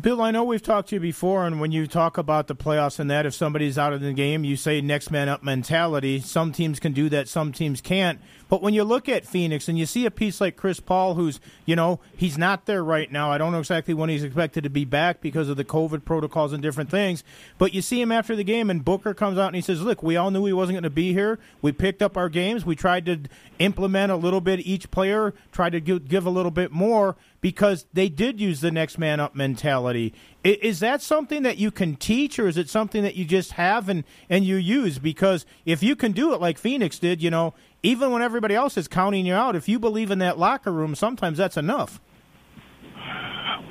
[0.00, 2.98] Bill, I know we've talked to you before, and when you talk about the playoffs
[2.98, 6.18] and that, if somebody's out of the game, you say next man up mentality.
[6.18, 8.18] Some teams can do that, some teams can't.
[8.48, 11.40] But when you look at Phoenix and you see a piece like Chris Paul, who's,
[11.66, 13.30] you know, he's not there right now.
[13.30, 16.54] I don't know exactly when he's expected to be back because of the COVID protocols
[16.54, 17.22] and different things.
[17.58, 20.02] But you see him after the game, and Booker comes out and he says, Look,
[20.02, 21.38] we all knew he wasn't going to be here.
[21.60, 22.64] We picked up our games.
[22.64, 23.20] We tried to
[23.58, 28.08] implement a little bit each player, tried to give, a little bit more because they
[28.08, 30.14] did use the next man up mentality.
[30.44, 33.90] Is that something that you can teach, or is it something that you just have
[33.90, 34.98] and, and you use?
[34.98, 38.78] Because if you can do it like Phoenix did, you know, even when everybody else
[38.78, 42.00] is counting you out, if you believe in that locker room, sometimes that's enough.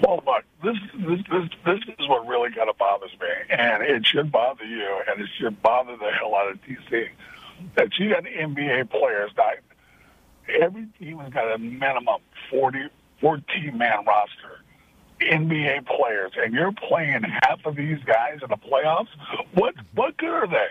[0.03, 4.05] Well, look, this this this this is what really kind of bothers me, and it
[4.05, 7.07] should bother you, and it should bother the hell out of DC.
[7.75, 9.59] That you got NBA players that
[10.49, 12.89] every team has got a minimum 40,
[13.21, 14.57] 14 man roster.
[15.21, 19.07] NBA players, and you're playing half of these guys in the playoffs.
[19.53, 20.67] What what good are they?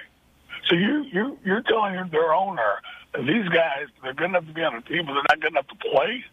[0.68, 2.80] So you you you're telling their owner
[3.18, 5.68] these guys they're good enough to be on a team, but they're not good enough
[5.68, 6.24] to play.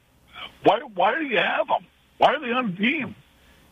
[0.64, 1.86] Why why do you have them?
[2.18, 3.16] Why are they on the team?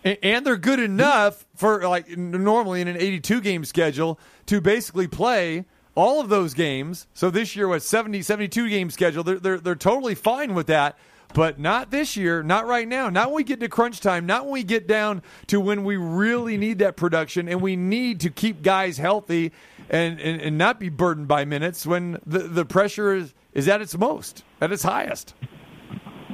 [0.03, 5.65] And- they're good enough for like normally in an 82 game schedule to basically play
[5.95, 7.07] all of those games.
[7.15, 9.23] So this year was 70 72 game schedule.
[9.23, 10.97] They're they're they're totally fine with that.
[11.35, 13.09] But not this year, not right now.
[13.09, 15.97] Not when we get to crunch time, not when we get down to when we
[15.97, 19.51] really need that production and we need to keep guys healthy
[19.89, 23.81] and, and, and not be burdened by minutes when the, the pressure is, is at
[23.81, 25.33] its most, at its highest.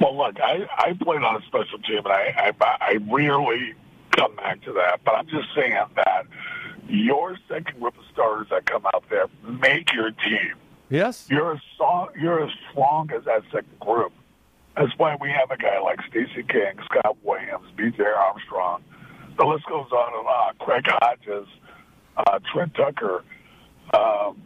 [0.00, 3.74] Well, look, I I played on a special team, and I I, I rarely
[4.12, 5.00] come back to that.
[5.04, 6.26] But I'm just saying that
[6.88, 10.54] your second group of starters that come out there make your team.
[10.90, 11.26] Yes.
[11.28, 14.12] You're as strong, you're as strong as that second group.
[14.76, 18.02] That's why we have a guy like Stacey King, Scott Williams, B.J.
[18.04, 18.82] Armstrong.
[19.38, 20.54] The list goes on and on.
[20.58, 21.46] Craig Hodges,
[22.16, 23.24] uh, Trent Tucker,
[23.92, 24.42] um,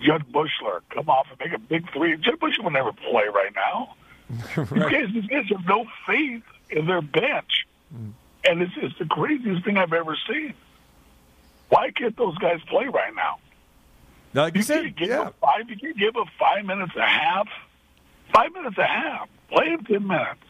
[0.00, 2.16] Jud Buechler come off and make a big three.
[2.16, 3.94] Jud Buechler will never play right now.
[4.56, 7.66] These guys, these guys have no faith in their bench,
[8.44, 10.54] and it's, it's the craziest thing I've ever seen.
[11.68, 13.38] Why can't those guys play right now?
[14.34, 15.68] Like you can't give a five.
[15.68, 17.46] You can give a five minutes a half.
[18.32, 19.28] Five minutes a half.
[19.52, 20.40] Play in ten minutes.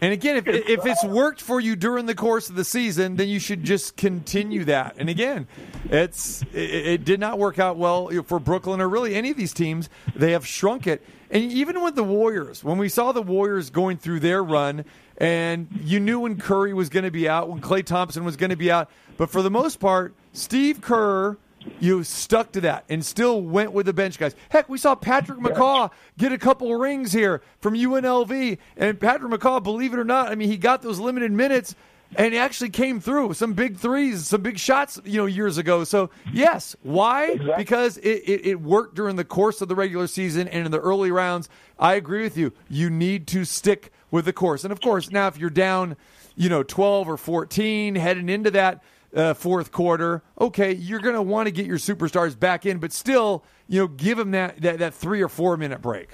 [0.00, 3.28] And again, if if it's worked for you during the course of the season, then
[3.28, 4.96] you should just continue that.
[4.98, 5.46] And again,
[5.84, 9.52] it's it, it did not work out well for Brooklyn or really any of these
[9.52, 9.88] teams.
[10.16, 11.06] They have shrunk it.
[11.30, 14.84] And even with the Warriors, when we saw the Warriors going through their run,
[15.18, 18.50] and you knew when Curry was going to be out, when Klay Thompson was going
[18.50, 21.38] to be out, but for the most part, Steve Kerr
[21.80, 24.34] you stuck to that and still went with the bench guys.
[24.48, 29.62] Heck, we saw Patrick McCaw get a couple rings here from UNLV, and Patrick McCaw,
[29.62, 31.74] believe it or not, I mean he got those limited minutes
[32.16, 35.58] and he actually came through with some big threes, some big shots, you know, years
[35.58, 35.84] ago.
[35.84, 37.38] So yes, why?
[37.56, 40.80] Because it, it, it worked during the course of the regular season and in the
[40.80, 41.48] early rounds.
[41.78, 42.52] I agree with you.
[42.68, 45.96] You need to stick with the course, and of course, now if you're down,
[46.36, 48.82] you know, twelve or fourteen heading into that
[49.14, 52.92] uh, fourth quarter, okay, you're going to want to get your superstars back in, but
[52.92, 56.10] still, you know, give them that, that, that three or four minute break.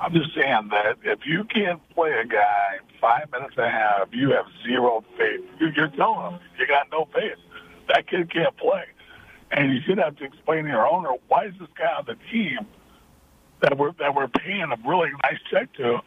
[0.00, 4.08] I'm just saying that if you can't play a guy five minutes and a half,
[4.12, 5.40] you have zero faith.
[5.60, 7.38] You- You're telling them you got no faith.
[7.88, 8.84] That kid can't play.
[9.52, 12.16] And you should have to explain to your owner why is this guy on the
[12.32, 12.60] team
[13.60, 15.98] that we're that we're paying a really nice check to.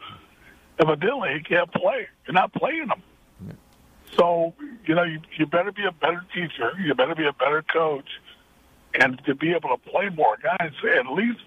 [0.78, 2.08] Evidently, he can't play.
[2.26, 3.02] You're not playing him.
[4.16, 4.54] So
[4.86, 6.72] you know you, you better be a better teacher.
[6.80, 8.08] You better be a better coach,
[8.94, 10.72] and to be able to play more guys.
[10.98, 11.40] At least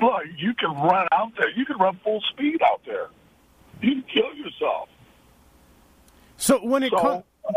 [0.00, 1.50] look, you can run out there.
[1.50, 3.08] You can run full speed out there.
[3.80, 4.88] You can kill yourself.
[6.36, 7.52] So when it So, comes, uh,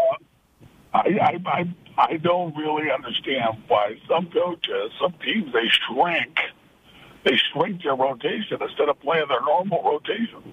[0.94, 6.40] I, I I I don't really understand why some coaches, some teams, they shrink.
[7.24, 10.44] They shrink their rotation instead of playing their normal rotation.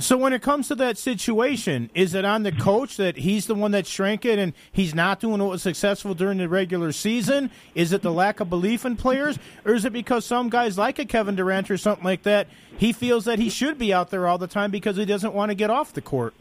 [0.00, 3.54] So when it comes to that situation, is it on the coach that he's the
[3.54, 7.50] one that shrank it and he's not doing what was successful during the regular season?
[7.74, 10.98] Is it the lack of belief in players, or is it because some guys like
[10.98, 12.48] a Kevin Durant or something like that,
[12.78, 15.50] he feels that he should be out there all the time because he doesn't want
[15.50, 16.32] to get off the court?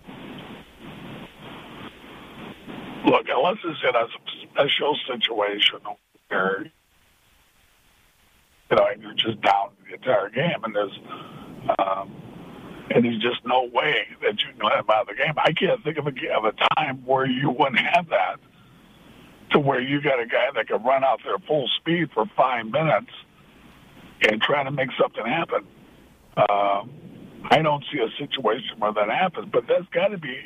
[3.05, 4.07] Look, unless it's in a
[4.53, 5.79] special situation
[6.29, 6.63] where
[8.71, 10.97] you know you're just down the entire game, and there's
[11.77, 12.11] um,
[12.91, 15.33] and there's just no way that you can let him out of the game.
[15.37, 18.39] I can't think of a, of a time where you wouldn't have that,
[19.51, 22.65] to where you got a guy that can run out there full speed for five
[22.65, 23.11] minutes
[24.21, 25.65] and try to make something happen.
[26.37, 26.91] Um,
[27.51, 30.37] I don't see a situation where that happens, but that's got to be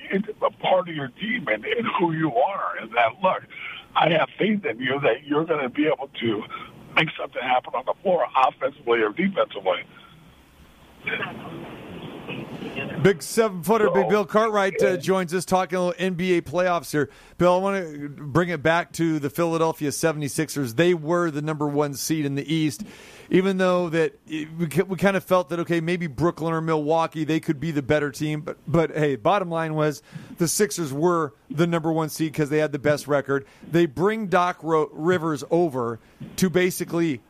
[0.42, 2.78] a part of your team and, and who you are.
[2.80, 3.44] And that look,
[3.96, 6.44] I have faith in you that you're going to be able to
[6.96, 9.84] make something happen on the floor, offensively or defensively.
[13.04, 17.10] Big seven footer, Big Bill Cartwright uh, joins us talking a little NBA playoffs here.
[17.38, 20.76] Bill, I want to bring it back to the Philadelphia 76ers.
[20.76, 22.84] They were the number one seed in the East,
[23.30, 27.24] even though that it, we, we kind of felt that, okay, maybe Brooklyn or Milwaukee,
[27.26, 28.42] they could be the better team.
[28.42, 30.02] But, but hey, bottom line was
[30.38, 33.46] the Sixers were the number one seed because they had the best record.
[33.70, 36.00] They bring Doc Ro- Rivers over
[36.38, 37.22] to basically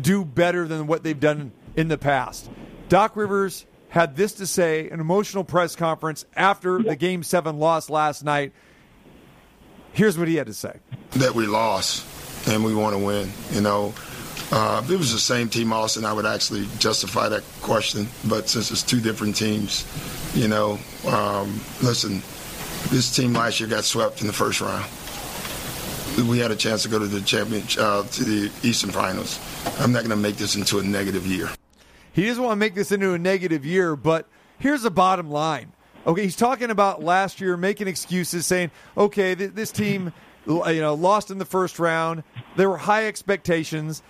[0.00, 2.50] do better than what they've done in the past.
[2.88, 7.90] Doc Rivers had this to say an emotional press conference after the game seven loss
[7.90, 8.52] last night.
[9.92, 10.78] Here's what he had to say.
[11.12, 12.06] That we lost
[12.48, 13.30] and we want to win.
[13.50, 13.92] You know,
[14.52, 18.06] uh, if it was the same team Austin, I would actually justify that question.
[18.28, 19.84] But since it's two different teams,
[20.34, 20.78] you know,
[21.08, 22.22] um, listen,
[22.90, 24.86] this team last year got swept in the first round.
[26.28, 29.40] We had a chance to go to the champion, uh, to the Eastern Finals.
[29.80, 31.48] I'm not going to make this into a negative year.
[32.20, 35.72] He doesn't want to make this into a negative year, but here's the bottom line.
[36.06, 40.12] Okay, he's talking about last year, making excuses, saying, "Okay, th- this team,
[40.46, 42.22] you know, lost in the first round.
[42.56, 44.02] There were high expectations.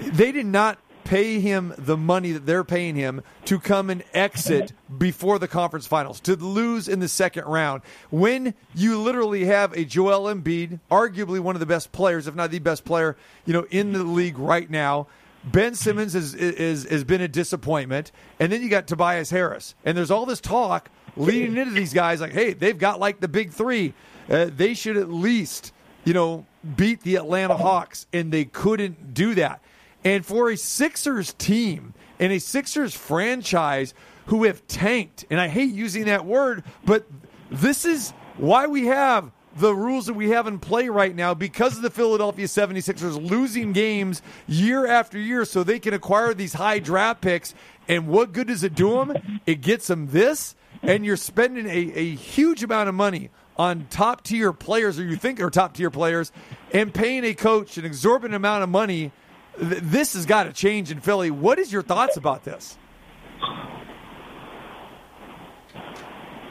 [0.00, 4.72] They did not pay him the money that they're paying him to come and exit
[4.96, 7.82] before the conference finals, to lose in the second round.
[8.08, 12.52] When you literally have a Joel Embiid, arguably one of the best players, if not
[12.52, 15.08] the best player, you know, in the league right now."
[15.44, 19.96] Ben Simmons is, is has been a disappointment, and then you got Tobias Harris, and
[19.96, 23.50] there's all this talk leading into these guys like, hey, they've got like the big
[23.50, 23.94] three,
[24.28, 25.72] uh, they should at least
[26.04, 29.62] you know beat the Atlanta Hawks, and they couldn't do that.
[30.04, 33.94] And for a Sixers team and a Sixers franchise
[34.26, 37.06] who have tanked, and I hate using that word, but
[37.50, 39.30] this is why we have
[39.60, 43.72] the rules that we have in play right now because of the Philadelphia 76ers losing
[43.72, 47.54] games year after year so they can acquire these high draft picks.
[47.86, 49.40] And what good does it do them?
[49.46, 54.22] It gets them this, and you're spending a, a huge amount of money on top
[54.22, 56.32] tier players, or you think are top tier players,
[56.72, 59.12] and paying a coach an exorbitant amount of money.
[59.58, 61.30] This has got to change in Philly.
[61.30, 62.78] What is your thoughts about this?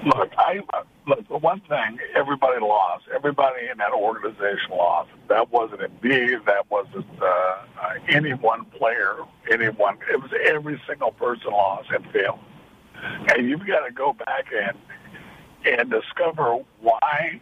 [0.06, 0.62] Look, I
[1.08, 2.00] look for one thing.
[2.16, 3.06] Everybody lost.
[3.14, 5.10] Everybody in that organization lost.
[5.28, 6.46] That wasn't Embiid.
[6.46, 7.64] That wasn't uh,
[8.08, 9.18] any one player.
[9.52, 9.98] Anyone.
[10.12, 12.40] It was every single person lost and failed.
[13.36, 14.78] And you've got to go back and
[15.66, 17.42] and discover why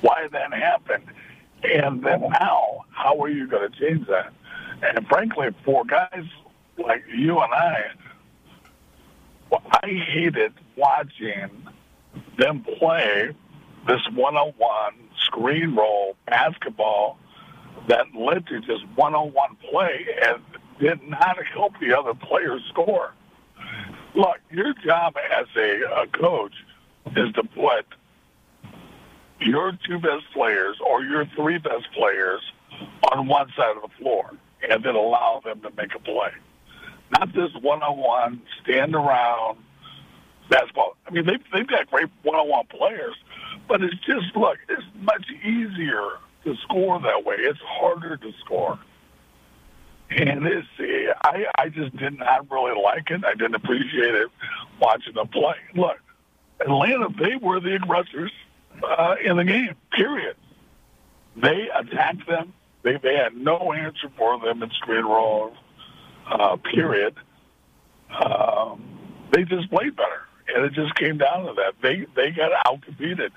[0.00, 1.04] why that happened,
[1.62, 4.32] and then how how are you going to change that?
[4.82, 6.24] And frankly, for guys
[6.76, 7.84] like you and I,
[9.82, 11.50] I hated watching
[12.38, 13.34] them play
[13.86, 17.18] this one-on-one screen roll basketball
[17.88, 20.42] that led to just one-on-one play and
[20.80, 23.12] did not help the other players score.
[24.14, 26.54] Look, your job as a, a coach
[27.16, 27.86] is to put
[29.40, 32.40] your two best players or your three best players
[33.12, 34.30] on one side of the floor
[34.68, 36.30] and then allow them to make a play.
[37.18, 39.58] Not this one-on-one stand around
[40.48, 40.96] basketball.
[41.06, 43.14] I mean, they've, they've got great one-on-one players,
[43.66, 46.02] but it's just, look, it's much easier
[46.44, 47.36] to score that way.
[47.38, 48.78] It's harder to score.
[50.10, 50.66] And it's,
[51.22, 53.24] I, I just did not really like it.
[53.24, 54.30] I didn't appreciate it
[54.80, 55.56] watching them play.
[55.74, 55.98] Look,
[56.60, 58.32] Atlanta, they were the aggressors
[58.82, 60.36] uh, in the game, period.
[61.36, 62.54] They attacked them.
[62.82, 65.56] They, they had no answer for them in screen rolls,
[66.26, 67.14] uh, period.
[68.10, 68.82] Um,
[69.30, 71.74] they just played better and it just came down to that.
[71.82, 73.30] They they got outcompeted.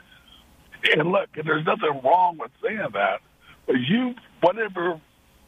[0.97, 3.21] And look, and there's nothing wrong with saying that,
[3.67, 4.99] but you whatever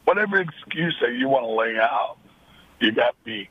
[0.04, 2.16] whatever excuse that you want to lay out,
[2.80, 3.48] you got beat.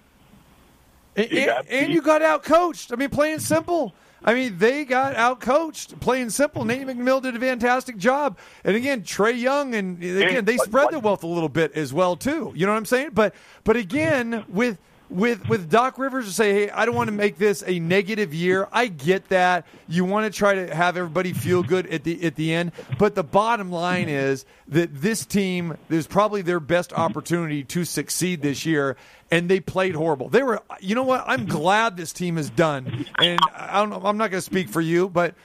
[1.15, 2.93] And, You and- got and you got out coached.
[2.93, 3.93] I mean, plain simple.
[4.25, 5.99] I mean, they got out coached.
[5.99, 6.63] Plain simple.
[6.63, 8.37] Nate McMill did a fantastic job.
[8.63, 12.15] And again, Trae Young and again they spread the wealth a little bit as well
[12.15, 12.53] too.
[12.55, 13.09] You know what I'm saying?
[13.13, 13.35] But
[13.65, 17.37] but again with with with Doc Rivers to say, hey, I don't want to make
[17.37, 18.67] this a negative year.
[18.71, 19.65] I get that.
[19.87, 22.71] You want to try to have everybody feel good at the at the end.
[22.97, 28.41] But the bottom line is that this team is probably their best opportunity to succeed
[28.41, 28.97] this year,
[29.29, 30.29] and they played horrible.
[30.29, 31.23] They were, you know what?
[31.27, 33.05] I'm glad this team is done.
[33.19, 35.35] And I don't, I'm not going to speak for you, but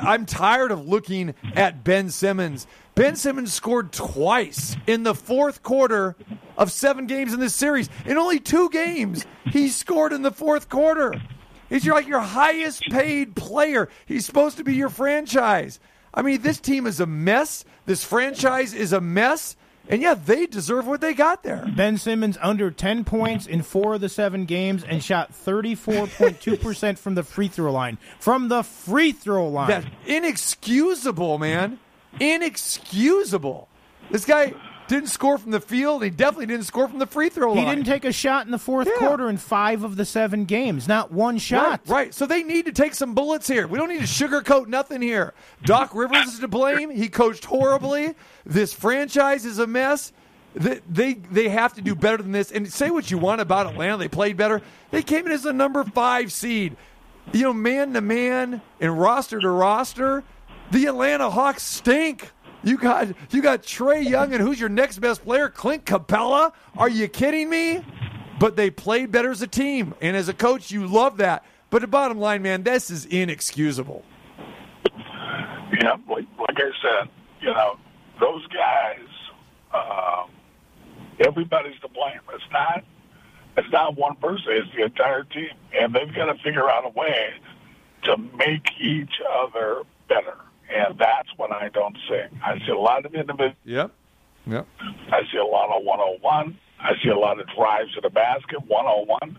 [0.00, 2.66] I'm tired of looking at Ben Simmons.
[2.94, 6.16] Ben Simmons scored twice in the fourth quarter
[6.58, 7.88] of seven games in this series.
[8.04, 11.14] In only two games, he scored in the fourth quarter.
[11.68, 13.88] He's your, like your highest paid player.
[14.06, 15.78] He's supposed to be your franchise.
[16.12, 17.64] I mean, this team is a mess.
[17.86, 19.56] This franchise is a mess.
[19.90, 21.66] And yeah, they deserve what they got there.
[21.76, 27.16] Ben Simmons under 10 points in four of the seven games and shot 34.2% from
[27.16, 27.98] the free throw line.
[28.20, 29.68] From the free throw line.
[29.68, 31.80] That's inexcusable, man.
[32.20, 33.68] Inexcusable.
[34.12, 34.54] This guy
[34.90, 36.02] didn't score from the field.
[36.04, 37.64] He definitely didn't score from the free throw line.
[37.64, 39.06] he didn't take a shot in the fourth Yeah.
[39.06, 40.86] quarter in five of the seven games.
[40.86, 41.80] Not one shot.
[41.86, 42.14] Right, right.
[42.14, 43.66] So they need to take some bullets here.
[43.66, 45.32] We don't need to sugarcoat nothing here.
[45.64, 46.90] Doc Rivers is to blame.
[46.90, 48.14] He coached horribly.
[48.44, 50.12] This franchise is a mess.
[50.54, 52.50] They, they they have to do better than this.
[52.50, 54.60] And say what you want about Atlanta, they played better.
[54.90, 56.76] They came in as a number five seed.
[57.32, 60.24] You know, man to man and roster to roster,
[60.72, 62.32] the Atlanta Hawks stink.
[62.62, 65.48] You got you got Trae Young and who's your next best player?
[65.48, 66.52] Clint Capela?
[66.76, 67.82] Are you kidding me?
[68.38, 71.44] But they played better as a team, and as a coach, you love that.
[71.68, 74.02] But the bottom line, man, this is inexcusable.
[75.78, 77.78] Yeah, like, like I said, you know,
[78.18, 79.06] those guys,
[79.74, 80.30] um,
[81.20, 82.20] everybody's to blame.
[82.32, 82.82] It's not,
[83.58, 84.46] it's not one person.
[84.48, 87.34] It's the entire team, and they've got to figure out a way
[88.04, 90.38] to make each other better.
[90.72, 92.22] And that's what I don't see.
[92.44, 93.56] I see a lot of individuals.
[93.64, 93.92] Yep.
[94.46, 94.66] Yep.
[95.12, 96.58] I see a lot of 101.
[96.80, 99.36] I see a lot of drives to the basket, 101.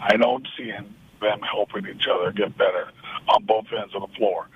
[0.00, 2.90] I don't see them helping each other get better
[3.28, 4.48] on both ends of the floor.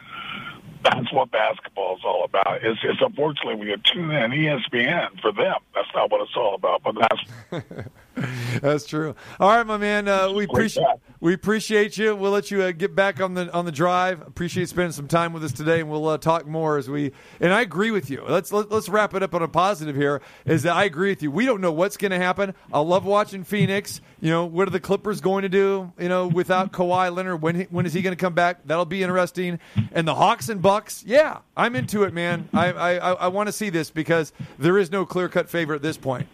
[0.83, 2.63] That's what basketball is all about.
[2.63, 6.55] It's, it's unfortunately when you tune in ESPN for them, that's not what it's all
[6.55, 6.83] about.
[6.83, 7.89] But that's
[8.63, 9.15] That's true.
[9.39, 10.09] All right, my man.
[10.09, 10.87] Uh, we appreciate
[11.21, 12.17] we appreciate you.
[12.17, 14.23] We'll let you uh, get back on the on the drive.
[14.23, 17.13] Appreciate spending some time with us today, and we'll uh, talk more as we.
[17.41, 18.25] And I agree with you.
[18.27, 20.23] Let's let, let's wrap it up on a positive here.
[20.47, 21.31] Is that I agree with you.
[21.31, 22.55] We don't know what's going to happen.
[22.73, 24.01] I love watching Phoenix.
[24.21, 25.93] You know, what are the Clippers going to do?
[25.99, 28.61] You know, without Kawhi Leonard, when he, when is he going to come back?
[28.65, 29.59] That'll be interesting.
[29.93, 31.05] And the Hawks and Bucks.
[31.07, 32.49] Yeah, I'm into it, man.
[32.55, 35.77] I I, I, I want to see this because there is no clear cut favorite
[35.77, 36.29] at this point.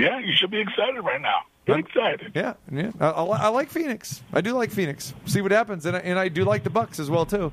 [0.00, 1.40] Yeah, you should be excited right now.
[1.66, 2.32] Get excited.
[2.34, 2.92] Yeah, yeah.
[2.98, 4.22] I, I, I like Phoenix.
[4.32, 5.12] I do like Phoenix.
[5.26, 7.52] See what happens, and I, and I do like the Bucks as well too.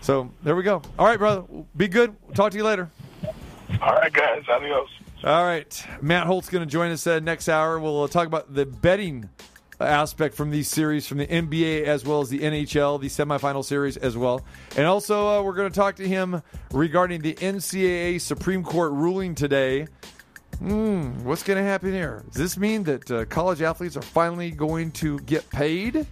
[0.00, 0.82] So there we go.
[0.98, 1.44] All right, brother.
[1.76, 2.14] Be good.
[2.34, 2.90] Talk to you later.
[3.82, 4.44] All right, guys.
[4.48, 4.88] Adios.
[5.24, 7.78] All right, Matt Holt's going to join us uh, next hour.
[7.78, 9.30] We'll uh, talk about the betting
[9.80, 13.96] aspect from these series, from the NBA as well as the NHL, the semifinal series
[13.96, 14.44] as well.
[14.76, 19.34] And also, uh, we're going to talk to him regarding the NCAA Supreme Court ruling
[19.34, 19.86] today.
[20.64, 22.24] Hmm, what's going to happen here?
[22.32, 26.06] Does this mean that uh, college athletes are finally going to get paid?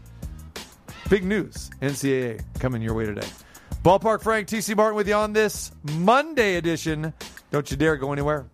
[1.09, 1.70] Big news.
[1.80, 3.26] NCAA coming your way today.
[3.82, 7.14] Ballpark Frank, TC Martin with you on this Monday edition.
[7.50, 8.44] Don't you dare go anywhere.